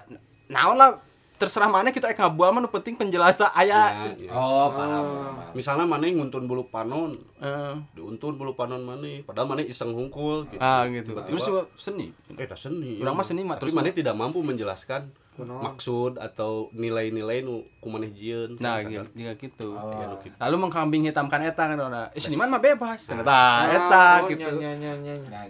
naon 0.47 0.79
lah 0.79 1.03
terserah 1.43 1.67
mana 1.67 1.89
kita 1.89 2.07
eka 2.07 2.25
bual 2.25 2.49
mah 2.49 2.59
nu 2.59 2.69
penting 2.69 2.95
penjelasan 2.95 3.51
aya 3.51 3.83
Ya, 3.83 3.83
ya. 4.17 4.31
oh 4.31 4.67
paham, 4.69 5.03
paham, 5.03 5.03
paham. 5.35 5.53
Misalnya 5.53 5.83
mana 5.85 6.07
nguntun 6.07 6.43
bulu 6.43 6.63
panon, 6.65 7.11
eh, 7.37 7.75
diuntun 7.91 8.33
bulu 8.33 8.53
panon 8.53 8.79
mana, 8.79 9.19
padahal 9.21 9.45
mana 9.45 9.61
iseng 9.61 9.91
hungkul 9.91 10.47
gitu. 10.47 10.57
ah 10.57 10.83
gitu 10.85 11.11
Tiba-tiba, 11.11 11.29
terus 11.29 11.43
juga 11.43 11.61
seni 11.75 12.15
eh 12.31 12.45
dah 12.45 12.55
seni. 12.55 12.97
Urang 12.97 13.13
mah 13.13 13.23
seni 13.23 13.41
mah, 13.41 13.55
Tapi 13.55 13.61
terus 13.61 13.73
mana 13.73 13.91
tidak 13.91 14.13
mampu 14.13 14.39
menjelaskan 14.39 15.11
Kunaon? 15.33 15.65
maksud 15.65 16.17
atau 16.17 16.69
nilai-nilai 16.71 17.41
nu 17.41 17.65
kumaneh 17.79 18.09
jieun. 18.09 18.53
Nah, 18.57 18.79
Kan, 18.79 18.87
gitu, 18.87 19.01
kan. 19.01 19.07
juga 19.13 19.33
gitu. 19.35 19.67
Ya, 19.73 20.05
nu 20.05 20.15
gitu. 20.19 20.35
Lalu 20.37 20.55
mengkambing 20.59 21.01
hitamkan 21.03 21.41
eta 21.41 21.63
kan 21.65 21.75
orang. 21.75 22.07
Eh, 22.09 22.21
seniman 22.21 22.47
mah 22.47 22.61
bebas. 22.61 23.01
Nah, 23.09 23.25
Ah, 23.25 23.65
eta 23.67 24.05
oh, 24.21 24.29
gitu. 24.29 24.45
Nah. 24.53 25.43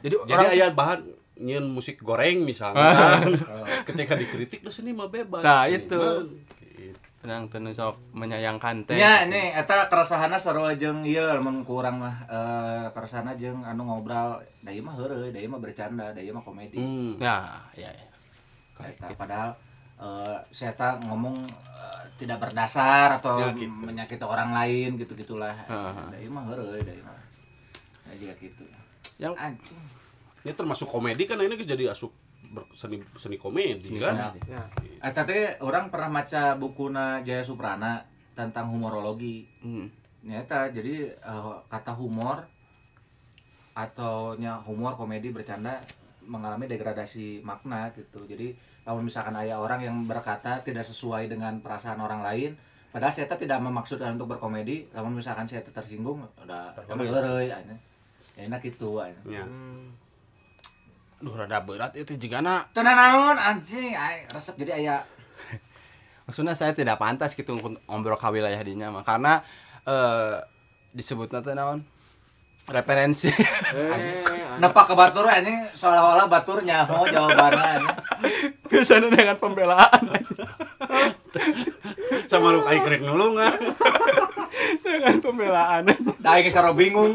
Jadi, 0.00 0.14
Jadi 0.16 0.32
orang 0.32 0.48
aya 0.50 0.66
bahan 0.70 0.98
nyeun 1.36 1.68
musik 1.68 2.00
goreng 2.00 2.42
misalnya. 2.42 2.92
kan. 2.96 3.28
Ketika 3.84 4.16
dikritik 4.16 4.60
tuh 4.60 4.72
seni 4.72 4.92
mah 4.92 5.08
bebas. 5.08 5.44
Nah, 5.44 5.64
Seniman. 5.64 5.78
itu. 5.80 6.02
Gitu. 6.76 6.96
tenang 7.16 7.50
tenang 7.50 7.74
sok 7.74 7.98
menyayangkan 8.14 8.86
teh. 8.86 8.94
Ya, 8.94 9.26
nih, 9.26 9.50
eta 9.50 9.90
keresahanna 9.90 10.38
sarua 10.38 10.78
jeung 10.78 11.02
ieu 11.02 11.26
lamun 11.26 11.66
kurang 11.66 11.98
mah 11.98 12.22
eh 12.30 12.86
keresahanna 12.94 13.34
jeung 13.34 13.66
anu 13.66 13.82
ngobrol, 13.82 14.38
da 14.62 14.70
ieu 14.70 14.78
mah 14.78 14.94
heureuy, 14.94 15.34
da 15.34 15.42
ieu 15.42 15.50
mah 15.50 15.58
bercanda, 15.58 16.14
da 16.14 16.22
ieu 16.22 16.30
mah 16.30 16.44
komedi. 16.46 16.78
Hmm. 16.78 17.18
Ya, 17.18 17.58
ya, 17.74 17.90
ya. 17.90 18.06
Eta, 18.78 19.10
padahal 19.18 19.58
eh 19.98 20.38
saya 20.54 20.70
tak 20.78 21.02
ngomong 21.02 21.34
eh, 21.50 22.02
tidak 22.14 22.38
berdasar 22.46 23.18
atau 23.18 23.42
Ya, 23.42 23.50
gitu. 23.58 23.74
menyakiti 23.74 24.22
orang 24.22 24.54
lain 24.54 24.94
gitu-gitulah. 24.94 25.56
Heeh. 25.66 26.06
Da 26.14 26.16
ieu 26.22 26.30
mah 26.30 26.46
heureuy, 26.46 26.78
da 26.78 26.94
ieu 26.94 27.02
mah. 27.02 27.18
Ya 28.06 28.14
juga 28.22 28.34
gitu. 28.38 28.62
Yang 29.18 29.34
Anjing. 29.34 29.82
Ini 30.46 30.54
termasuk 30.54 30.86
komedi 30.86 31.26
kan 31.26 31.42
ini 31.42 31.58
jadi 31.58 31.90
asup 31.90 32.14
seni 32.70 33.02
seni 33.18 33.34
komedi 33.34 33.98
kan. 33.98 34.14
komedi. 34.14 34.46
Ya. 34.46 34.62
Eta 35.02 35.26
teh 35.26 35.58
orang 35.58 35.90
pernah 35.90 36.22
maca 36.22 36.54
bukuna 36.54 37.26
Jaya 37.26 37.42
Suprana 37.42 38.06
tentang 38.38 38.70
humorologi. 38.70 39.42
Hmm. 39.58 39.90
Nyata 40.22 40.70
jadi 40.70 41.10
eh, 41.10 41.54
kata 41.66 41.98
humor 41.98 42.46
atau 43.74 44.38
nya 44.38 44.62
humor 44.62 44.94
komedi 44.94 45.34
bercanda 45.34 45.82
mengalami 46.22 46.70
degradasi 46.70 47.42
makna 47.42 47.90
gitu. 47.98 48.22
Jadi 48.22 48.54
kalau 48.86 49.02
misalkan 49.02 49.34
ada 49.34 49.58
orang 49.58 49.82
yang 49.82 49.96
berkata 50.06 50.62
tidak 50.62 50.86
sesuai 50.86 51.26
dengan 51.26 51.58
perasaan 51.58 51.98
orang 51.98 52.22
lain, 52.22 52.50
padahal 52.94 53.10
saya 53.10 53.26
teh 53.26 53.46
tidak 53.46 53.58
memaksudkan 53.62 54.14
untuk 54.14 54.38
berkomedi, 54.38 54.86
namun 54.94 55.18
misalkan 55.18 55.46
saya 55.50 55.62
teh 55.66 55.74
tersinggung, 55.74 56.22
udah 56.38 56.70
anya. 57.50 57.76
Ya 58.38 58.40
enak 58.46 58.62
gitu 58.62 59.02
anya. 59.02 59.18
Ya. 59.26 59.42
Hmm. 59.42 60.05
Aduh, 61.16 61.32
rada 61.32 61.64
berat 61.64 61.96
itu 61.96 62.12
jika 62.20 62.44
na. 62.44 62.68
Tenan 62.76 62.92
naon 62.92 63.36
anjing, 63.40 63.96
ay 63.96 64.28
resep 64.28 64.60
jadi 64.60 64.76
aya 64.76 64.96
Maksudnya 66.28 66.52
saya 66.52 66.76
tidak 66.76 67.00
pantas 67.00 67.32
gitu 67.32 67.56
untuk 67.56 67.80
ngobrol 67.88 68.20
ka 68.20 68.28
wilayah 68.28 68.60
dinya 68.60 68.92
mah 68.92 69.04
karena 69.06 69.40
eh 69.88 70.42
disebutna 70.92 71.40
teh 71.40 71.56
naon? 71.56 71.80
Referensi. 72.66 73.30
Eh, 73.30 74.26
nepak 74.60 74.90
ke 74.90 74.94
batur 74.98 75.24
anjing 75.30 75.70
seolah-olah 75.72 76.26
batur 76.26 76.60
nyaho 76.60 77.06
jawabannya. 77.08 77.94
Biasanya 78.66 79.08
dengan 79.08 79.36
pembelaan. 79.38 80.02
Sama 82.30 82.54
lu 82.54 82.60
kai 82.64 82.80
kerek 82.82 83.02
nulungan. 83.04 83.54
dengan 84.82 85.16
pembelaan. 85.20 85.82
Da 86.22 86.38
aing 86.38 86.48
saro 86.50 86.72
bingung. 86.72 87.12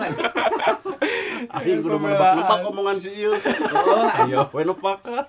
Aing 1.52 1.82
kudu 1.82 1.98
menebak 1.98 2.62
omongan 2.64 3.02
si 3.02 3.12
ieu. 3.12 3.34
Oh, 3.34 4.06
Ayo, 4.24 4.48
we 4.54 4.62
nepak 4.64 5.02
ka. 5.02 5.20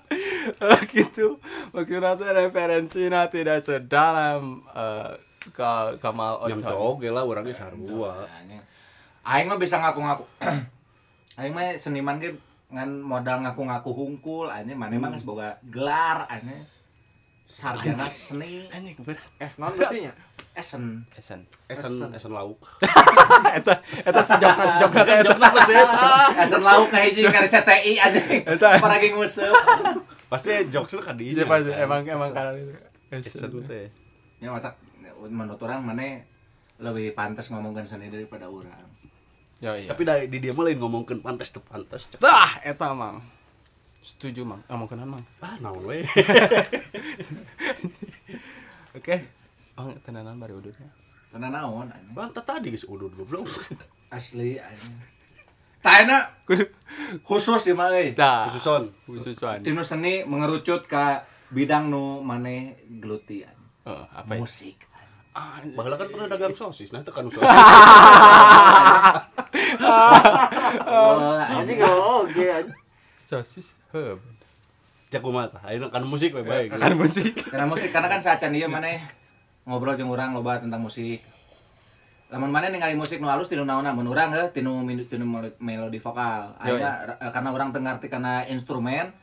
gitu 0.91 1.39
maksudnya 1.71 2.19
tuh 2.19 2.27
referensinya 2.29 3.31
tidak 3.31 3.63
sedalam 3.63 4.61
eh, 4.75 5.15
ke 5.51 5.71
Kamal 6.03 6.43
Ocon 6.43 6.63
oge 6.67 7.09
lah 7.11 7.23
urangnya 7.25 7.55
sarua. 7.55 8.27
Anjing. 8.27 8.61
Aing 9.23 9.47
mah 9.47 9.59
bisa 9.59 9.79
ngaku-ngaku. 9.79 10.23
Aing 11.39 11.53
mah 11.55 11.75
seniman 11.79 12.19
ge 12.19 12.35
ngan 12.73 12.89
modal 13.01 13.45
ngaku-ngaku 13.45 13.91
hungkul 13.93 14.49
anjing 14.49 14.75
mana 14.75 14.97
mah 14.97 15.13
geus 15.15 15.25
boga 15.25 15.57
gelar 15.67 16.27
anjing. 16.29 16.61
Sarjana 17.47 18.03
seni 18.07 18.65
anjing 18.73 18.97
berat 19.05 19.29
es 19.37 19.55
non 19.61 19.69
berarti 19.77 20.09
nya. 20.09 20.13
esen. 20.57 21.05
esen 21.13 21.45
Esen 21.69 21.93
esen 22.13 22.31
lauk. 22.33 22.57
eta 23.57 23.73
eta 24.01 24.21
si 24.25 24.33
jokna 24.41 24.65
jokna 24.81 25.01
kayak 25.05 25.23
jokna 25.27 25.47
Esen 26.43 26.61
lauk 26.65 26.87
ka 26.89 26.97
hiji 27.03 27.23
ka 27.29 27.45
CTI 27.45 27.93
anjing. 28.01 28.41
Eta. 28.57 28.81
Paragi 28.81 29.13
nguseup. 29.13 29.53
Pasti 30.31 30.65
jokes 30.73 30.97
ka 30.97 31.13
di. 31.13 31.37
Iya, 31.37 31.45
pasti. 31.45 31.69
emang 31.77 32.01
emang 32.05 32.29
karena 32.33 32.57
itu 32.57 33.29
esen 33.29 33.51
teh. 33.69 33.85
Ya 34.41 34.49
mata 34.49 34.73
menurut 35.23 35.61
orang 35.63 35.79
mana 35.85 36.25
lebih 36.81 37.13
pantas 37.15 37.47
ngomongkan 37.53 37.85
seni 37.85 38.09
daripada 38.09 38.49
orang. 38.49 38.83
ya 39.63 39.71
iya 39.79 39.87
Tapi 39.95 40.03
dari 40.03 40.27
di 40.27 40.43
dia 40.43 40.51
mah 40.51 40.67
lain 40.67 40.75
ngomongkeun 40.75 41.23
pantes 41.23 41.55
teu 41.55 41.63
pantes. 41.63 42.11
tah 42.19 42.59
eta 42.67 42.91
mang 42.91 43.23
setuju 44.03 44.43
mang 44.43 44.61
ngomong 44.67 44.87
kenan 44.91 45.07
mang 45.15 45.23
Ah, 45.39 45.55
naon 45.63 45.79
we. 45.87 46.03
oke 48.93 49.15
oh 49.79 49.89
tenanan 50.03 50.37
baru 50.37 50.59
udutnya 50.59 50.91
Tenan 51.33 51.49
naon. 51.49 51.89
Banta 52.13 52.45
tadi 52.45 52.69
geus 52.69 52.85
udud 52.85 53.09
goblok. 53.17 53.49
Asli 54.13 54.61
anjing. 54.61 54.93
Taena 55.81 56.29
khusus 57.25 57.65
di 57.65 57.73
mah 57.73 57.89
Khususon. 57.89 58.93
khususan 59.09 59.65
Tinu 59.65 59.81
seni 59.81 60.21
mengerucut 60.29 60.85
ke 60.85 61.25
bidang 61.49 61.89
nu 61.89 62.21
maneh 62.21 62.77
geluti 63.01 63.41
oh, 63.89 64.05
apa 64.13 64.37
ya 64.37 64.39
Musik. 64.45 64.77
ah, 65.33 65.57
Baheula 65.73 65.97
kan 65.97 66.07
pernah 66.13 66.29
dagang 66.29 66.53
sosis, 66.53 66.93
nah 66.93 67.01
tekan 67.01 67.25
sosis. 67.33 67.41
Oh, 70.83 71.37
Anjing 71.41 71.81
oh 71.81 72.25
oke. 72.29 72.82
Sosis 73.33 73.73
hub 73.89 74.21
Cek 75.13 75.21
tah? 75.21 75.61
Ayeuna 75.69 75.93
kan 75.93 76.01
musik 76.09 76.33
we 76.33 76.41
bae. 76.41 76.65
kan 76.73 76.97
musik 76.97 77.37
Karena 77.53 77.69
musik 77.69 77.93
karena 77.93 78.09
kan 78.09 78.17
saat 78.17 78.41
dia 78.49 78.65
maneh 78.65 78.97
ngobrol 79.69 79.93
jeung 79.93 80.09
urang 80.09 80.33
loba 80.33 80.57
tentang 80.57 80.81
musik. 80.81 81.21
Lamun 82.33 82.49
maneh 82.49 82.73
ningali 82.73 82.97
musik 82.97 83.21
nu 83.21 83.29
halus 83.29 83.45
tinu 83.45 83.61
naonna 83.61 83.93
mun 83.93 84.09
urang 84.09 84.33
heuh 84.33 84.49
tinu 84.49 84.81
tinu 85.05 85.25
mel- 85.29 85.53
melodi 85.61 86.01
vokal. 86.01 86.57
Akhirnya 86.57 87.21
eh, 87.21 87.29
karena 87.29 87.49
urang 87.53 87.69
teu 87.69 87.85
ngarti 87.85 88.09
kana 88.09 88.41
instrumen 88.49 89.13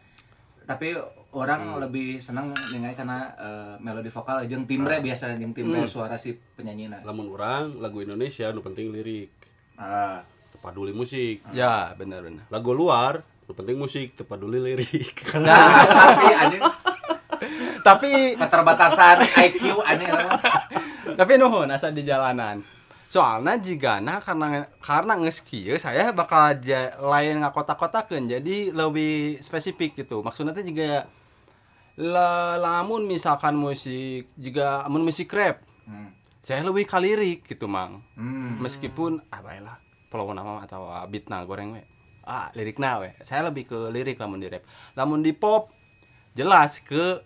tapi 0.62 0.94
orang 1.34 1.82
lebih 1.82 2.22
seneng 2.22 2.54
ningali 2.70 2.94
karena 2.94 3.34
eh, 3.34 3.74
melodi 3.82 4.14
vokal 4.14 4.46
jeung 4.46 4.70
timbre 4.70 5.02
biasa 5.02 5.34
jeung 5.42 5.58
timbre 5.58 5.90
suara 5.90 6.14
si 6.14 6.38
penyanyina. 6.38 7.02
Lamun 7.02 7.34
urang 7.34 7.82
lagu 7.82 7.98
Indonesia 7.98 8.54
nu 8.54 8.62
penting 8.62 8.94
lirik. 8.94 9.34
Ah. 9.74 10.22
Teu 10.54 10.62
paduli 10.62 10.94
musik. 10.94 11.42
ya 11.50 11.98
benar 11.98 12.22
benar 12.22 12.46
Lagu 12.46 12.70
luar 12.70 13.26
penting 13.52 13.74
musik, 13.74 14.12
teu 14.12 14.24
paduli 14.24 14.58
lirik. 14.58 15.14
Nah, 15.36 15.84
tapi 15.84 16.26
anjing 16.34 16.62
tapi 17.80 18.10
keterbatasan 18.36 19.24
IQ 19.24 19.80
anjing 19.80 20.10
mah. 20.10 20.36
tapi 21.16 21.32
nuhun 21.36 21.64
asa 21.66 21.88
di 21.88 22.02
jalanan 22.02 22.60
soalnya 23.06 23.56
jika 23.56 23.98
nah 23.98 24.20
karena 24.20 24.68
karena 24.78 25.16
nges 25.16 25.40
kieu 25.40 25.74
saya 25.76 26.12
bakal 26.12 26.54
ja, 26.60 26.94
lain 26.96 27.40
ngakotak-kotakeun 27.40 28.28
jadi 28.28 28.70
lebih 28.70 29.40
spesifik 29.40 29.98
gitu 29.98 30.20
maksudnya 30.20 30.52
teh 30.52 30.62
juga 30.62 31.08
La- 31.96 32.56
lamun 32.56 33.04
misalkan 33.04 33.52
musik 33.52 34.30
juga 34.34 34.84
amun 34.84 35.02
musik 35.02 35.28
rap 35.30 35.64
Hmm. 35.82 36.14
saya 36.38 36.62
lebih 36.62 36.84
ke 36.84 36.94
lirik 36.96 37.40
gitu 37.44 37.66
mang 37.66 38.04
Hmm. 38.14 38.60
meskipun 38.60 39.18
ah 39.26 39.42
baiklah 39.42 39.74
pulau 40.06 40.30
nama 40.30 40.62
atau 40.62 40.86
ah, 40.86 41.02
beatna 41.02 41.42
goreng 41.42 41.74
we 41.74 41.82
ah 42.30 42.46
lirikna 42.54 43.02
we 43.02 43.10
saya 43.26 43.42
lebih 43.50 43.66
ke 43.66 43.78
lirik 43.90 44.22
lamun 44.22 44.38
di 44.38 44.46
rap. 44.46 44.62
Lamun 44.94 45.18
di 45.18 45.34
pop 45.34 45.74
jelas 46.38 46.78
ke 46.78 47.18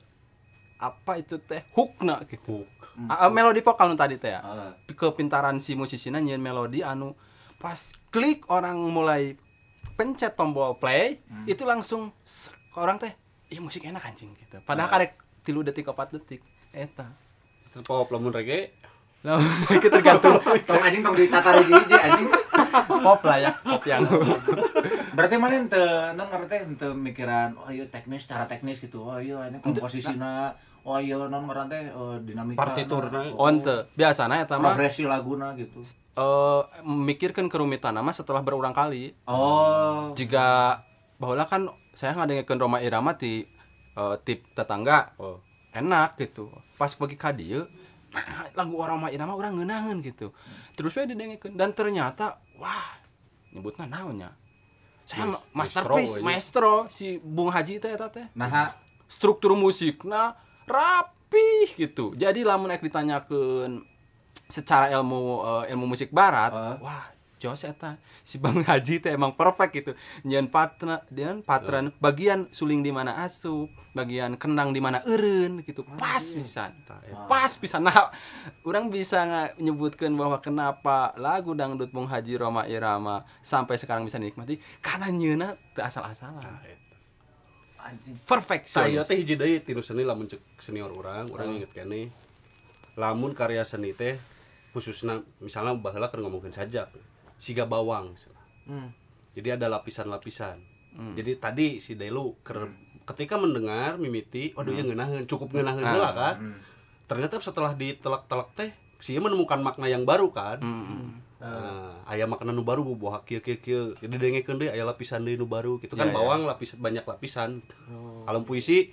apa 0.80 1.20
itu 1.20 1.36
teh? 1.44 1.60
Hookna 1.76 2.24
gitu. 2.24 2.64
Ah, 3.10 3.26
ah, 3.26 3.30
melodi 3.30 3.60
vokal 3.60 3.92
nu 3.92 3.96
tadi 4.00 4.16
teh 4.16 4.32
ya. 4.32 4.40
Ah. 4.40 4.72
kepintaran 4.88 5.60
si 5.60 5.76
musisinya 5.76 6.16
nyian 6.16 6.40
melodi 6.40 6.80
anu 6.80 7.12
pas 7.60 7.92
klik 8.08 8.48
orang 8.48 8.80
mulai 8.80 9.36
pencet 9.94 10.32
tombol 10.34 10.80
play 10.80 11.20
itu 11.44 11.62
langsung 11.68 12.10
orang 12.74 12.96
teh 12.96 13.12
ih 13.52 13.60
musik 13.60 13.84
enak 13.84 14.08
anjing 14.08 14.32
gitu. 14.40 14.64
Padahal 14.64 14.88
karek 14.88 15.20
tilu 15.44 15.60
detik 15.60 15.84
opat 15.92 16.16
detik. 16.16 16.40
Eta. 16.72 17.12
Pop 17.84 18.08
lamun 18.08 18.32
reggae? 18.32 18.72
Lamun 19.20 19.44
itu 19.76 19.88
tergantung. 19.92 20.40
Tong 20.68 20.80
anjing 20.80 21.02
tong 21.04 21.12
ditata 21.12 21.60
hiji 21.60 21.96
anjing. 22.00 22.28
pop 23.04 23.20
lah 23.24 23.38
ya 23.40 23.50
pop 23.62 23.82
yang 23.86 24.02
Berarti 25.14 25.36
mana 25.38 25.54
ente 25.56 25.84
non 26.18 26.26
ngerti 26.26 26.56
ente 26.66 26.88
mikiran 26.90 27.54
oh 27.56 27.70
iya 27.70 27.86
teknis 27.88 28.26
secara 28.26 28.44
teknis 28.50 28.82
gitu. 28.82 29.06
Oh 29.06 29.16
iya 29.16 29.46
ini 29.48 29.62
komposisina. 29.62 30.52
Oh 30.84 31.00
iya 31.00 31.16
non 31.16 31.48
ngerti 31.48 31.80
eh, 31.94 32.16
dinamika. 32.26 32.60
partiturna 32.60 33.32
onte 33.40 33.88
biasanya 33.96 34.44
eta 34.44 34.60
mah 34.60 34.76
progresi 34.76 35.08
laguna 35.08 35.56
gitu. 35.56 35.80
eh 36.14 36.62
memikirkan 36.84 37.48
kerumitan 37.48 37.96
nama 37.96 38.12
setelah 38.12 38.44
berulang 38.44 38.76
kali 38.76 39.16
Oh. 39.26 40.12
jika 40.12 40.78
bahwa 41.16 41.40
kan 41.48 41.72
saya 41.96 42.12
ngadengekeun 42.14 42.60
Roma 42.60 42.78
Irama 42.84 43.16
di 43.16 43.48
eh, 43.96 44.16
tip 44.28 44.44
tetangga 44.52 45.16
oh 45.16 45.40
enak 45.74 46.20
gitu 46.22 46.52
pas 46.78 46.92
pergi 46.94 47.16
ka 47.18 47.34
dieu 47.34 47.66
nah, 48.14 48.46
lagu 48.58 48.78
Roma 48.78 49.10
Irama 49.10 49.34
orang 49.34 49.58
ngeunaheun 49.58 49.98
gitu 50.06 50.30
terus 50.78 50.94
we 50.94 51.08
didengekeun 51.08 51.58
dan 51.58 51.74
ternyata 51.74 52.38
wah 52.60 52.94
nyebutna 53.50 53.90
naonnya 53.90 54.30
saya 55.04 55.36
ma- 55.36 55.42
masterpiece 55.52 56.18
maestro. 56.20 56.88
Si 56.88 57.20
Bung 57.20 57.52
Haji 57.52 57.80
teh 57.80 57.92
eta 57.92 58.08
teh. 58.10 58.26
Nah, 58.34 58.74
struktur 59.08 59.52
musiknya 59.54 60.36
rapih 60.64 61.76
gitu. 61.76 62.16
Jadi 62.16 62.42
lamun 62.42 62.72
ek 62.72 62.82
ditanyakeun 62.82 63.84
secara 64.48 64.92
ilmu 64.92 65.22
eh, 65.44 65.72
ilmu 65.72 65.84
musik 65.88 66.12
barat. 66.12 66.52
Ah. 66.52 66.76
wah 66.80 67.13
jos 67.38 67.66
eta 67.66 68.00
si 68.24 68.40
Bang 68.40 68.64
Haji 68.64 69.04
teh 69.04 69.12
emang 69.12 69.34
perfect 69.36 69.72
gitu. 69.74 69.92
Nyian 70.24 70.48
patna 70.48 71.04
dan 71.12 71.44
patran 71.44 71.92
bagian 72.00 72.48
suling 72.54 72.80
di 72.80 72.94
mana 72.94 73.20
asup 73.20 73.68
bagian 73.92 74.38
kendang 74.40 74.72
di 74.72 74.80
mana 74.80 75.04
eureun 75.04 75.60
gitu. 75.66 75.84
Pas 75.98 76.22
pisan. 76.22 76.72
Pas 77.28 77.52
pisan. 77.58 77.84
Nah 77.84 78.10
orang 78.64 78.88
bisa 78.88 79.22
nggak 79.22 79.60
nyebutkan 79.60 80.10
bahwa 80.16 80.40
kenapa 80.40 81.12
lagu 81.20 81.52
dangdut 81.52 81.92
Bung 81.92 82.08
Haji 82.08 82.40
Roma 82.40 82.64
Irama 82.64 83.26
sampai 83.44 83.76
sekarang 83.76 84.08
bisa 84.08 84.16
dinikmati? 84.16 84.58
Karena 84.80 85.12
nyeuna 85.12 85.58
teu 85.76 85.84
asal-asalan. 85.84 86.42
Anjing. 87.84 88.16
perfect 88.24 88.72
saya 88.72 89.04
teh 89.04 89.20
hiji 89.20 89.36
deui 89.36 89.60
tinu 89.60 89.84
seni 89.84 90.08
lamun 90.08 90.24
senior 90.56 90.88
orang 90.88 91.28
orang 91.28 91.60
inget 91.60 91.72
kene. 91.76 92.08
Lamun 92.96 93.36
karya 93.36 93.60
seni 93.66 93.92
teh 93.92 94.16
khususnya 94.72 95.20
misalnya 95.38 95.76
baheula 95.76 96.08
kan 96.08 96.24
ngomongin 96.24 96.50
sajak 96.50 96.88
siga 97.36 97.64
bawang 97.64 98.14
Hmm. 98.64 98.88
jadi 99.32 99.54
ada 99.54 99.68
lapisan-lapisan. 99.68 100.56
Jadi 100.94 101.36
tadi 101.36 101.66
si 101.78 101.92
Delu 101.92 102.38
ker- 102.40 102.70
ketika 103.04 103.34
mendengar 103.34 103.94
mimiti 103.94 104.54
waduh 104.54 104.70
ya 104.70 104.80
ngeunaheun 104.80 105.26
cukup 105.26 105.50
ngeunaheun 105.50 105.84
heula 105.84 106.10
kan? 106.10 106.36
ternyata 107.04 107.36
setelah 107.38 107.74
ditelak-telak 107.74 108.48
teh 108.54 108.70
sih 108.96 109.18
menemukan 109.18 109.60
makna 109.60 109.84
yang 109.84 110.02
baru 110.02 110.30
kan? 110.30 110.62
Nah, 111.36 112.00
aya 112.06 112.24
makna 112.24 112.48
nu 112.48 112.62
baru 112.62 112.80
bubuh 112.82 113.20
kieu 113.20 113.38
kieu 113.38 113.58
kieu. 113.58 113.82
Jadi 113.92 114.16
dengekeun 114.16 114.56
deui 114.56 114.70
aya 114.70 114.80
lapisan 114.82 115.20
deui 115.20 115.34
nu 115.34 115.44
baru 115.44 115.76
gitu 115.76 115.92
kan? 115.92 116.08
Iya, 116.08 116.10
iya. 116.10 116.16
bawang 116.16 116.40
lapis 116.46 116.72
banyak 116.74 117.04
lapisan. 117.04 117.60
Alam 118.24 118.42
puisi 118.42 118.88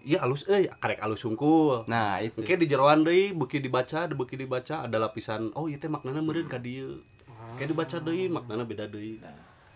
iya 0.00 0.22
alus 0.22 0.46
euy 0.46 0.70
karek 0.72 1.02
alus 1.02 1.20
hungkul 1.20 1.84
nah 1.84 2.16
itu. 2.18 2.40
Oke 2.40 2.54
di 2.54 2.64
jeroan 2.64 3.04
deui 3.04 3.34
beuki 3.34 3.58
dibaca, 3.58 4.08
beuki 4.08 4.38
dibaca 4.38 4.86
ada 4.86 4.96
lapisan 4.96 5.52
oh 5.52 5.68
ieu 5.68 5.76
teh 5.76 5.90
maknana 5.90 6.22
meureun 6.22 6.46
ka 6.46 6.56
dieu. 6.56 7.04
Kayak 7.58 7.68
dibaca 7.74 7.96
deui 7.98 8.30
maknana 8.30 8.62
beda 8.62 8.86
deui. 8.86 9.18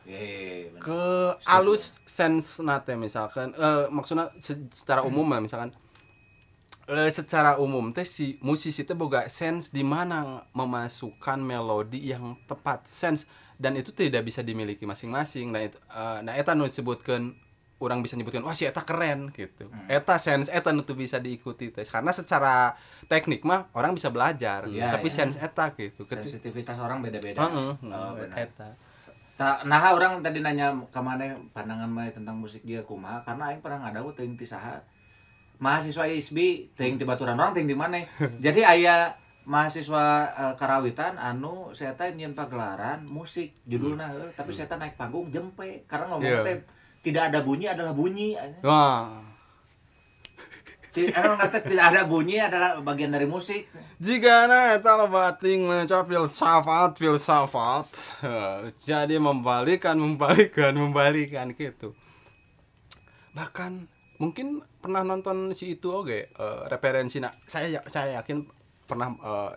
Ye, 0.03 0.66
bener. 0.75 0.83
ke 0.83 1.03
alus 1.47 1.95
sense 2.03 2.59
nate 2.59 2.99
misalkan 2.99 3.55
eh 3.55 3.87
maksudnya 3.87 4.35
se- 4.42 4.66
secara 4.75 5.07
umum 5.07 5.23
lah 5.31 5.38
misalkan 5.38 5.71
eh 6.90 7.07
secara 7.14 7.55
umum 7.62 7.95
teh 7.95 8.03
si 8.03 8.35
musisi 8.42 8.83
teh 8.83 8.99
boga 8.99 9.31
sense 9.31 9.71
di 9.71 9.87
mana 9.87 10.42
memasukkan 10.59 11.38
melodi 11.38 12.03
yang 12.03 12.35
tepat 12.51 12.90
sense 12.90 13.31
dan 13.62 13.79
itu 13.79 13.95
tidak 13.95 14.27
bisa 14.27 14.42
dimiliki 14.42 14.83
masing-masing 14.83 15.55
nah 15.55 15.62
itu 15.62 15.79
eh, 15.79 16.18
nah 16.27 16.35
eta 16.35 16.59
nu 16.59 16.66
disebutkan 16.66 17.38
orang 17.83 17.99
bisa 17.99 18.14
nyebutkan 18.14 18.40
wah 18.40 18.53
si 18.53 18.62
eta 18.62 18.81
keren 18.81 19.29
gitu 19.31 19.66
eta 19.87 20.14
sense 20.16 20.47
eta 20.49 20.71
teu 20.73 20.95
bisa 20.95 21.18
diikuti 21.18 21.68
teh 21.68 21.83
karena 21.83 22.11
secara 22.11 22.73
teknik 23.05 23.42
mah 23.42 23.68
orang 23.73 23.92
bisa 23.92 24.09
belajar 24.09 24.64
Iya, 24.64 24.90
tapi 24.90 25.07
iya. 25.07 25.16
sense 25.18 25.37
eta 25.37 25.75
gitu 25.75 26.07
Sensitivitas 26.07 26.79
orang 26.79 27.03
beda-beda. 27.03 27.42
Heeh, 27.42 27.71
Oh, 27.85 28.14
benar. 28.14 28.37
eta 28.37 28.68
Ta- 29.33 29.64
Nah, 29.64 29.81
orang 29.90 30.21
tadi 30.21 30.38
nanya 30.38 30.71
ke 30.87 31.01
mana 31.01 31.25
pandangan 31.51 31.88
mana 31.88 32.09
tentang 32.09 32.37
musik 32.37 32.62
dia 32.62 32.81
kumaha 32.81 33.18
karena 33.18 33.49
aing 33.49 33.59
pernah 33.59 33.81
ngadawu 33.83 34.12
teuing 34.12 34.37
ti 34.37 34.45
saha. 34.45 34.77
Mahasiswa 35.57 36.05
ISB 36.07 36.38
teuing 36.75 36.95
ti 36.95 37.03
baturan 37.03 37.35
orang 37.35 37.51
teuing 37.53 37.66
di 37.66 37.75
mana. 37.75 37.97
Jadi 38.45 38.61
aya 38.61 39.16
mahasiswa 39.42 40.05
eh, 40.29 40.55
karawitan 40.55 41.16
anu 41.16 41.73
saya 41.73 41.97
teh 41.97 42.12
nyeun 42.12 42.31
pagelaran 42.33 43.03
musik 43.03 43.57
judulna 43.64 44.12
heuh, 44.12 44.31
tapi 44.33 44.53
saya 44.53 44.66
teh 44.66 44.77
naik 44.77 44.95
panggung 44.95 45.27
jempe 45.29 45.83
karena 45.85 46.07
ngomong 46.09 46.23
Iya. 46.29 46.45
teh 46.45 46.57
tidak 47.03 47.29
ada 47.29 47.43
bunyi 47.43 47.67
adalah 47.67 47.93
bunyi. 47.93 48.38
wah 48.62 49.21
tidak 50.93 51.17
ada 51.81 52.05
bunyi 52.05 52.37
adalah 52.37 52.77
bagian 52.85 53.09
dari 53.09 53.25
musik. 53.25 53.65
Jika 53.97 54.45
na 54.45 54.77
eta 54.77 54.93
loba 54.95 55.33
ting 55.33 55.65
menca 55.65 56.05
filsafat 56.05 57.01
filsafat 57.01 57.88
jadi 58.88 59.17
membalikan 59.17 59.97
membalikan 59.97 60.77
membalikan 60.77 61.57
gitu 61.57 61.97
bahkan 63.33 63.88
mungkin 64.21 64.61
pernah 64.77 65.01
nonton 65.01 65.57
si 65.57 65.81
itu 65.81 65.88
oke 65.88 66.29
eh, 66.29 66.61
referensi 66.69 67.17
nah 67.17 67.33
saya 67.49 67.81
ya- 67.81 67.87
saya 67.88 68.21
yakin 68.21 68.45
pernah 68.85 69.17
eh, 69.17 69.53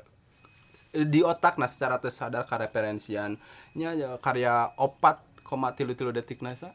di 1.04 1.20
otak 1.20 1.60
nah 1.60 1.68
secara 1.68 2.00
tersadar 2.00 2.48
ka 2.48 2.56
referensiannya 2.56 3.90
ya 4.00 4.16
karya 4.24 4.72
opat 4.80 5.20
koma 5.44 5.76
tilu 5.76 5.92
tilu 5.92 6.16
detik 6.16 6.40
nasa 6.40 6.72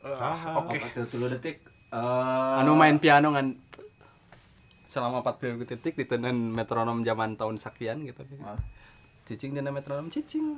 Oke. 0.00 0.78
Oke, 0.78 1.00
detik. 1.28 1.56
Eh, 1.88 2.60
anu 2.60 2.76
main 2.76 3.00
piano 3.00 3.32
ngan 3.32 3.56
selama 4.84 5.20
40 5.20 5.64
detik 5.64 5.96
ditenan 5.96 6.36
metronom 6.48 7.00
zaman 7.00 7.34
tahun 7.34 7.56
sekian 7.56 8.04
gitu 8.04 8.24
Ah. 8.40 8.56
cicing 9.24 9.52
dina 9.52 9.68
metronom 9.68 10.08
cicing 10.08 10.56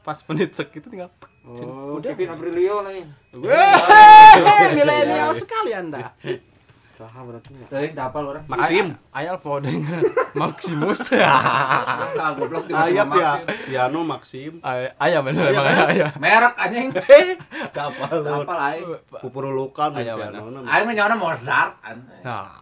pas 0.00 0.16
menit 0.26 0.54
sek 0.54 0.70
itu 0.72 0.86
tinggal 0.86 1.10
tek. 1.18 1.30
Oh, 1.44 1.98
Kevin 1.98 2.30
Aprilio 2.30 2.80
lain. 2.80 3.10
Milenial 4.76 5.34
sekali 5.34 5.70
anda 5.72 6.14
Saha 7.00 7.24
berarti 7.24 7.56
ya? 7.56 7.66
Teuing 7.72 7.92
teu 7.96 8.04
hafal 8.04 8.24
orang. 8.28 8.44
Maxim. 8.44 8.86
Ay- 9.08 9.24
ayal 9.24 9.40
podeng 9.40 9.80
Maximus 10.40 11.00
Ah, 11.16 12.36
goblok 12.36 12.68
tiba-tiba 12.68 12.92
Aya 12.92 13.04
pia, 13.08 13.30
piano 13.64 14.04
Maxim. 14.04 14.60
Ay- 14.60 14.92
ayah 15.00 15.20
bener 15.24 15.48
emang 15.48 15.64
ayah 15.64 15.86
ayah 15.88 16.10
Merek 16.20 16.54
anjing. 16.60 16.88
Kapal 17.76 18.20
hafal 18.20 18.58
aing. 18.68 18.84
Pupurulukan 19.16 19.96
Aya 19.96 20.12
piano. 20.12 20.60
Aing 20.60 20.84
mah 20.84 20.92
nyawana 20.92 21.16
Mozart. 21.16 21.72
nah 22.20 22.52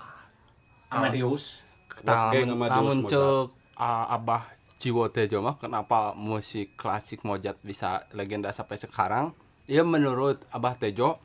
Amadeus. 0.87 1.67
Namun 2.07 3.11
cek 3.11 3.51
ah, 3.75 4.07
abah 4.09 4.55
Jiwo 4.79 5.11
Tejo 5.11 5.43
mah 5.43 5.59
kenapa 5.59 6.15
musik 6.15 6.79
klasik 6.79 7.27
Mozart 7.27 7.59
bisa 7.67 8.07
legenda 8.15 8.55
sampai 8.55 8.79
sekarang 8.79 9.35
ya 9.67 9.83
menurut 9.83 10.47
abah 10.55 10.79
Tejo 10.79 11.19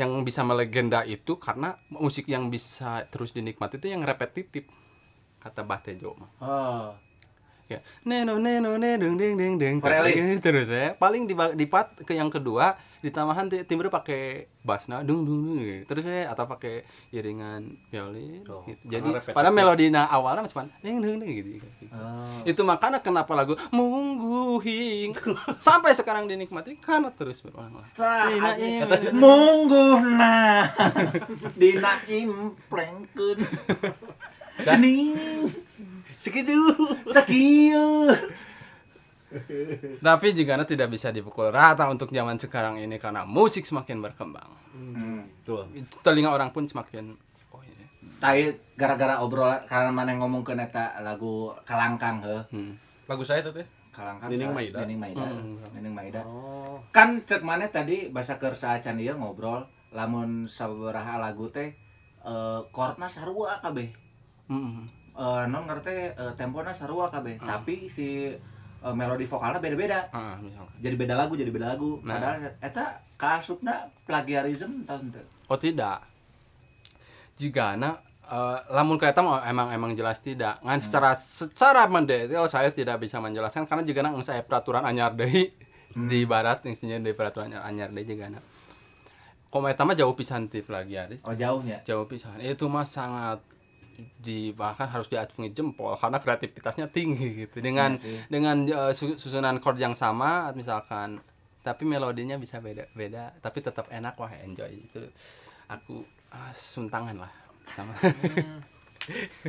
yang 0.00 0.24
bisa 0.24 0.40
melegenda 0.40 1.04
itu 1.04 1.36
karena 1.36 1.76
musik 1.92 2.24
yang 2.24 2.48
bisa 2.48 3.04
terus 3.12 3.36
dinikmati 3.36 3.76
itu 3.76 3.92
yang 3.92 4.00
repetitif 4.00 4.64
kata 5.44 5.60
Bah 5.60 5.84
Tejo 5.84 6.16
mah 6.16 6.30
Oh. 6.40 7.09
Kayak 7.70 7.86
neno 8.02 8.34
neno 8.36 8.74
neno 8.74 9.06
deng 9.08 9.38
deng 9.38 9.54
deng 9.56 9.76
Playlist. 9.78 10.42
terus 10.42 10.66
ya. 10.66 10.92
Paling 10.92 11.24
di 11.24 11.34
di 11.54 11.64
part 11.64 11.94
ke 11.96 12.12
yang 12.12 12.26
kedua 12.26 12.74
di 12.98 13.08
tambahan 13.08 13.48
ti- 13.48 13.64
timbre 13.64 13.88
pakai 13.88 14.44
bassna 14.60 15.00
dung 15.00 15.24
dung 15.24 15.40
dung 15.42 15.58
gitu. 15.58 15.88
terus 15.88 16.04
ya 16.04 16.28
atau 16.28 16.44
pakai 16.44 16.84
iringan 17.08 17.64
violin 17.88 18.44
Oh, 18.44 18.60
gitu. 18.62 18.92
jadi 18.92 19.08
pada 19.24 19.48
melodina 19.48 20.04
awalnya 20.04 20.44
cuma 20.46 20.68
deng 20.78 21.00
deng 21.00 21.16
deng 21.16 21.32
gitu, 21.32 21.48
gitu. 21.56 21.88
Oh. 21.88 22.44
itu 22.44 22.60
makanya 22.60 22.98
kenapa 22.98 23.32
lagu 23.32 23.56
mungguhing. 23.70 25.16
Sampai 25.58 25.94
sekarang 25.94 26.26
dinikmati 26.26 26.76
karena 26.76 27.08
terus 27.08 27.40
berulang-ulang. 27.40 27.88
Dina 28.28 28.50
im- 28.58 29.16
Mungguna 29.16 30.68
Dina 31.56 31.92
implengkeun 32.04 33.38
Ini 34.60 34.96
segitu 36.20 36.52
Sakieu 37.08 38.12
Tapi 40.02 40.34
jika 40.34 40.58
tidak 40.66 40.90
bisa 40.90 41.14
dipukul 41.14 41.54
rata 41.54 41.86
untuk 41.86 42.10
zaman 42.10 42.34
sekarang 42.34 42.82
ini 42.82 42.98
karena 42.98 43.22
musik 43.22 43.62
semakin 43.62 44.02
berkembang. 44.02 44.50
tuh 45.46 45.70
Telinga 46.02 46.34
orang 46.34 46.50
pun 46.50 46.66
semakin 46.66 47.14
oh 47.54 47.62
ini. 47.62 47.84
Tai 48.18 48.42
gara-gara 48.74 49.22
obrolan 49.22 49.62
karena 49.70 49.94
mana 49.94 50.18
ngomong 50.18 50.42
ke 50.42 50.58
neta 50.58 50.98
lagu 51.06 51.54
Kalangkang 51.62 52.26
heuh. 52.26 52.42
Hmm. 52.50 52.74
lagu 53.06 53.22
saya 53.22 53.42
tuh 53.42 53.54
teh 53.54 53.66
Kalangkang 53.94 54.34
Nining 54.34 54.50
sa- 54.50 54.56
Maida. 54.58 54.78
Nining 54.82 54.98
Maida. 54.98 55.26
Hmm. 55.26 55.54
Nining 55.78 55.94
Maida. 55.94 56.20
Oh. 56.26 56.82
Kan 56.90 57.22
cek 57.22 57.46
mana 57.46 57.70
tadi 57.70 58.10
bahasa 58.10 58.34
kersa 58.34 58.82
can 58.82 58.98
ieu 58.98 59.14
ngobrol 59.14 59.62
lamun 59.94 60.50
sabaraha 60.50 61.22
lagu 61.22 61.46
teh 61.54 61.70
eh 62.22 62.60
chordna 62.74 63.06
sarua 63.06 63.62
kabeh. 63.62 63.94
Hmm. 64.50 64.90
Eh 65.16 65.44
non 65.50 65.66
ngerti 65.66 66.14
eh, 66.14 66.32
tempona 66.38 66.70
sarua 66.70 67.10
kabeh, 67.10 67.36
tapi 67.40 67.90
si 67.90 68.30
eh, 68.30 68.94
melodi 68.94 69.26
vokalnya 69.26 69.58
beda-beda. 69.58 70.08
Misalkan. 70.40 70.76
Jadi 70.78 70.94
beda 70.94 71.14
lagu, 71.18 71.32
jadi 71.34 71.50
beda 71.50 71.66
lagu. 71.76 72.00
Nah. 72.06 72.16
Padahal 72.16 72.36
eta 72.62 73.02
kaasupna 73.20 73.92
plagiarism 74.06 74.88
tahun 74.88 75.12
teu. 75.12 75.24
Oh 75.50 75.58
tidak. 75.58 76.06
Jika 77.36 77.76
anak 77.76 78.04
lamun 78.70 78.94
kereta 78.94 79.20
emang 79.50 79.74
emang 79.74 79.92
jelas 79.98 80.22
tidak. 80.22 80.62
Ngan 80.62 80.78
secara 80.78 81.18
secara 81.18 81.82
mendetail 81.90 82.46
saya 82.46 82.70
tidak 82.70 83.02
bisa 83.02 83.18
menjelaskan 83.18 83.66
karena 83.66 83.82
jika 83.82 84.06
anak 84.06 84.22
saya 84.22 84.46
peraturan 84.46 84.86
anyar 84.86 85.12
deui 85.18 85.50
di 85.90 86.20
barat 86.22 86.62
intinya 86.70 87.02
di 87.02 87.10
peraturan 87.10 87.50
anyar 87.58 87.90
deui 87.90 88.06
juga 88.06 88.30
anak. 88.30 88.44
Kometa 89.50 89.82
mah 89.82 89.98
jauh 89.98 90.14
pisan 90.14 90.46
ti 90.46 90.62
plagiaris. 90.62 91.26
Oh 91.26 91.34
jauhnya. 91.34 91.82
jauh 91.82 92.06
pisan 92.06 92.38
itu 92.38 92.70
mah 92.70 92.86
sangat 92.86 93.42
di 94.18 94.52
bahkan 94.56 94.88
harus 94.88 95.06
diacungi 95.06 95.52
jempol 95.52 95.94
karena 95.96 96.18
kreativitasnya 96.20 96.86
tinggi 96.90 97.46
gitu. 97.46 97.60
Dengan 97.60 97.96
sih. 97.96 98.16
dengan 98.26 98.64
su- 98.92 99.18
susunan 99.18 99.58
chord 99.60 99.78
yang 99.80 99.94
sama 99.96 100.50
misalkan. 100.56 101.20
Tapi 101.60 101.84
melodinya 101.84 102.40
bisa 102.40 102.56
beda 102.56 102.88
beda 102.96 103.36
tapi 103.44 103.60
tetap 103.60 103.86
enak 103.92 104.16
wah 104.16 104.32
enjoy. 104.40 104.72
Itu 104.80 105.04
aku 105.68 106.02
ah, 106.32 106.52
suntangan 106.52 107.16
lah. 107.20 107.32
Sama. 107.76 107.92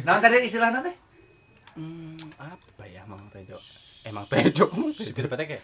Nah 0.08 0.18
tadi 0.22 0.48
istilahnya 0.48 0.80
teh? 0.82 0.96
hmm, 1.72 2.36
apa 2.36 2.84
ya 2.84 3.08
mang 3.08 3.32
tejo? 3.32 3.56
Emang 4.04 4.28
tejo. 4.28 4.68
Si 4.98 5.16
tidak 5.16 5.36
petek 5.38 5.56
ya 5.56 5.62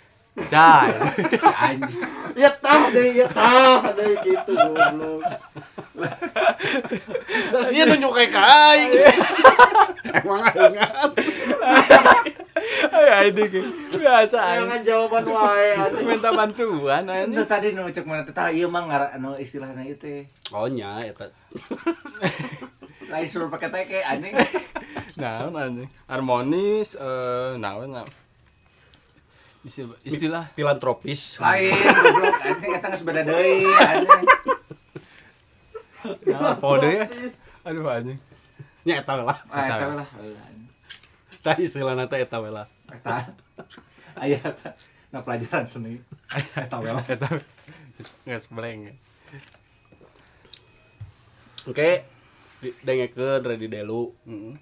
anjing. 1.57 2.03
Ya 2.37 2.49
tah 2.61 2.93
deh, 2.93 3.09
ya 3.17 3.25
tah 3.25 3.81
deh 3.97 4.13
gitu 4.21 4.53
goblok. 4.53 5.21
Terus 7.51 7.67
dia 7.73 7.83
nunjuk 7.89 8.11
kayak 8.13 8.31
kain 8.31 8.89
emang 10.13 10.41
ingat 10.53 11.09
ya 12.93 13.17
ini 13.27 13.43
kayak 13.49 13.69
biasa 13.97 14.39
Jangan 14.61 14.81
jawaban 14.85 15.23
wae 15.29 15.67
minta 16.07 16.29
bantuan. 16.33 17.03
Itu 17.05 17.43
tadi 17.45 17.67
nu 17.73 17.89
cek 17.89 18.05
mana 18.05 18.23
teh 18.23 18.33
tah 18.33 18.49
ieu 18.49 18.69
mah 18.69 18.83
ngara 18.87 19.07
anu 19.13 19.35
istilahna 19.37 19.83
ieu 19.85 19.97
teh. 19.97 20.25
oh 20.53 20.67
nya 20.69 21.01
eta 21.03 21.29
Lain 23.11 23.27
suruh 23.31 23.47
pakai 23.47 23.71
teke 23.71 23.99
anjing. 24.03 24.35
Nah, 25.15 25.47
anjing. 25.47 25.87
Harmonis 26.11 26.99
eh 26.99 27.55
naon 27.55 27.95
nah. 27.95 28.07
Istilah, 29.67 29.99
istilah 30.07 30.45
filantropis 30.55 31.43
Lain 31.43 31.75
goblok 31.75 32.39
anjing 32.43 32.71
eta 32.75 32.87
geus 32.91 33.03
beda 33.07 33.21
deui 33.23 33.63
anjing. 33.63 34.23
Nah, 36.31 36.55
pode 36.57 36.89
ya. 36.89 37.05
Aduh 37.67 37.87
anjing. 37.87 38.19
nya 38.87 39.03
eta 39.03 39.19
lah 39.19 39.35
Ah 39.51 39.67
Eta 39.67 39.87
lah. 39.99 40.07
tah 41.43 41.55
istilahna 41.59 42.07
teh 42.07 42.23
eta 42.23 42.39
lah 42.39 42.67
Eta. 42.87 43.27
Aya. 44.15 44.39
Nah 45.11 45.21
pelajaran 45.23 45.67
seni. 45.67 45.99
Eta 46.55 46.77
lah. 46.79 47.03
Eta 47.03 47.27
geus 48.23 48.47
bleng. 48.53 48.93
oke 51.67 51.89
dengekeun 52.57 53.43
ready 53.45 53.67
delu 53.69 54.09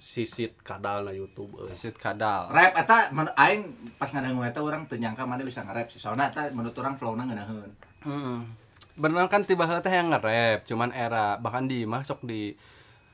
sisit 0.02 0.58
kadal 0.66 1.06
na 1.08 1.14
YouTube 1.14 1.54
euy. 1.62 1.72
Sit 1.78 1.96
kadal. 1.96 2.50
Rap 2.52 2.74
eta 2.76 3.14
aing 3.39 3.72
pas 3.96 4.10
ngadangu 4.10 4.43
eta 4.43 4.60
urang 4.60 4.89
teu 4.89 4.98
nyangka 5.00 5.24
mana 5.24 5.46
bisa 5.46 5.64
nge-rap 5.64 5.88
sih. 5.88 6.02
Soalnya 6.02 6.34
eta 6.34 6.50
menurut 6.52 6.76
urang 6.76 6.98
flow-na 7.00 7.24
ngeunaheun. 7.24 7.72
Heeh. 8.04 8.64
Bener 8.96 9.28
kan 9.28 9.43
tiba 9.43 9.68
teh 9.68 9.91
yang 9.91 10.08
nge-rap, 10.08 10.64
cuman 10.64 10.96
era 10.96 11.36
bahkan 11.36 11.68
di 11.68 11.84
imah 11.84 12.08
sok 12.08 12.24
di 12.24 12.56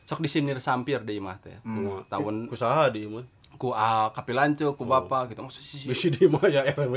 sok 0.06 0.22
disinir 0.22 0.62
sampir 0.62 1.02
di 1.02 1.18
imah 1.18 1.38
teh. 1.42 1.58
Kumaha? 1.66 2.06
Tahun 2.06 2.36
kusaha 2.46 2.94
di 2.94 3.10
mah 3.10 3.26
ku 3.62 3.70
ah, 3.78 4.10
kapilancu, 4.10 4.74
ku 4.74 4.90
bapak 4.90 5.34
gitu. 5.34 5.46
Maksud 5.46 5.62
sih. 5.62 5.86
bisi 5.86 6.10
di 6.10 6.26
mah 6.26 6.42
ya 6.50 6.66
RW 6.66 6.96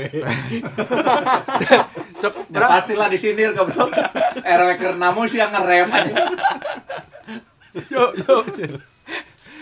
Sok 2.21 2.49
Ya 2.49 2.65
pastilah 2.65 3.05
disindir 3.05 3.53
goblok. 3.53 3.93
RW 4.41 4.69
keur 4.81 4.97
namu 4.97 5.29
sih 5.29 5.37
yang 5.37 5.53
nge-rap 5.53 5.93
anjing. 5.93 6.17
yo 7.93 8.09
yo. 8.17 8.41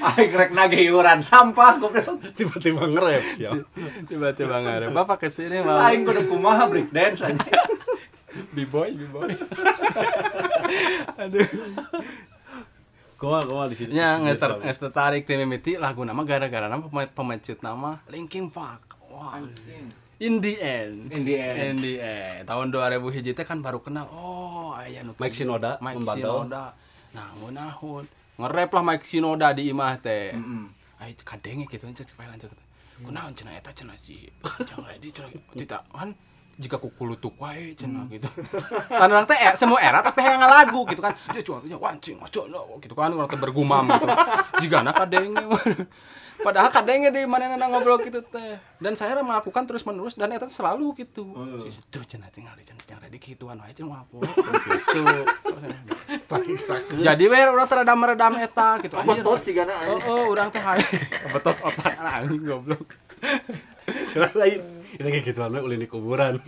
Aing 0.03 0.31
rek 0.35 0.51
nagih 0.55 0.91
iuran 0.91 1.19
sampah 1.19 1.75
goblok. 1.75 2.23
tiba-tiba 2.39 2.87
nge-rap 2.87 3.23
siap 3.35 3.55
Tiba-tiba 4.07 4.63
ngarep. 4.63 4.95
Bapak 4.95 5.23
ke 5.23 5.27
sini 5.27 5.59
mau 5.59 5.79
aing 5.83 6.07
kudu 6.07 6.31
kumaha 6.31 6.71
break 6.71 6.91
dance 6.95 7.19
anjing. 7.27 7.51
B-boy, 8.53 8.89
B-boy. 8.93 9.29
Aduh. 11.23 11.47
kumaha 13.17 13.41
kumaha 13.47 13.71
di 13.71 13.75
sini 13.79 13.95
Ya, 13.95 14.19
nges 14.19 14.37
ter- 14.37 14.59
tertarik 14.61 15.23
tim 15.23 15.39
mimiti 15.39 15.79
lagu 15.79 16.03
nama 16.03 16.21
gara-gara 16.27 16.67
nama 16.67 16.83
pemecut 16.87 17.59
nama 17.63 18.03
Linkin 18.11 18.51
Park. 18.51 18.99
Wah. 19.09 19.39
In 20.21 20.39
the 20.39 20.53
end. 20.61 21.11
In 21.11 21.21
the 21.25 21.35
end. 21.35 21.57
In 21.59 21.75
the 21.79 21.93
end. 21.99 22.41
Tahun 22.47 22.67
2000 22.71 23.15
hiji 23.15 23.31
teh 23.33 23.43
kan 23.43 23.59
baru 23.59 23.79
kenal. 23.81 24.07
Oh, 24.11 24.71
aya 24.75 25.03
nu 25.03 25.17
Mike 25.19 25.35
Shinoda 25.35 25.81
Mike 25.81 25.99
membandel. 25.99 26.47
Shinoda. 26.47 26.65
Nahun 27.13 27.51
nahun. 27.53 28.03
Nge-rap 28.39 28.69
lah 28.73 28.83
Mike 28.83 29.05
Shinoda 29.05 29.51
di 29.53 29.69
imah 29.69 29.97
teh. 29.99 30.33
Heeh. 30.33 30.65
Ai 31.01 31.11
kadenge 31.17 31.67
gitu 31.67 31.85
cek 31.89 32.15
pae 32.15 32.27
lanjut. 32.27 32.49
Kunaon 33.03 33.33
cenah 33.35 33.57
eta 33.57 33.73
cenah 33.73 33.97
si 33.99 34.15
Jang 34.63 34.85
Ready 34.85 35.11
cenah 35.11 35.27
tidak 35.57 35.81
kan 35.91 36.13
jika 36.53 36.77
kukulu 36.77 37.17
tuk 37.17 37.33
wae 37.41 37.73
cenah 37.73 38.05
gitu. 38.13 38.29
Kan 38.85 39.09
orang 39.09 39.25
teh 39.25 39.37
eh, 39.37 39.57
semua 39.57 39.81
era 39.81 40.05
tapi 40.05 40.21
hayang 40.21 40.45
lagu 40.45 40.85
gitu 40.85 41.01
kan. 41.01 41.13
Dia 41.33 41.41
cuma 41.41 41.65
ya 41.65 41.77
wancing 41.81 42.21
aja 42.21 42.41
no 42.45 42.77
gitu 42.77 42.93
kan 42.93 43.09
orang 43.09 43.25
teh 43.25 43.39
bergumam 43.41 43.89
gitu. 43.89 44.05
Jigana 44.61 44.93
kadenge. 44.93 45.41
Padahal 46.45 46.69
kadenge 46.69 47.09
di 47.13 47.25
mana 47.25 47.57
nana 47.57 47.65
ngobrol 47.73 47.97
gitu 48.05 48.21
teh. 48.21 48.61
Dan 48.77 48.93
saya 48.93 49.17
melakukan 49.17 49.65
terus 49.65 49.81
menerus 49.81 50.13
dan 50.13 50.29
eta 50.29 50.45
selalu 50.45 50.93
gitu. 51.01 51.25
Itu 51.65 52.05
cenah 52.05 52.29
tinggal 52.29 52.53
di 52.53 52.65
Jang 52.69 53.01
Ready 53.01 53.17
gituan 53.17 53.57
wae 53.57 53.73
cenah 53.73 54.05
apa 54.05 54.17
gitu. 54.21 55.01
Jadi 57.01 57.23
we 57.25 57.39
urang 57.49 57.65
teh 57.65 57.75
rada 57.81 57.93
meredam 57.97 58.33
eta 58.37 58.77
gitu. 58.77 58.93
Betot 59.01 59.41
sih 59.41 59.57
gana 59.57 59.73
Oh, 59.89 59.97
oh, 60.05 60.23
orang 60.37 60.53
teh 60.53 60.61
betot 61.33 61.57
otak 61.65 61.97
anjing 62.21 62.45
goblok. 62.45 62.93
Cara 64.05 64.29
lain 64.37 64.82
kita 64.93 65.09
kayak 65.09 65.25
gitu 65.25 65.41
anu 65.41 65.65
ulin 65.65 65.81
di 65.81 65.89
kuburan 65.89 66.37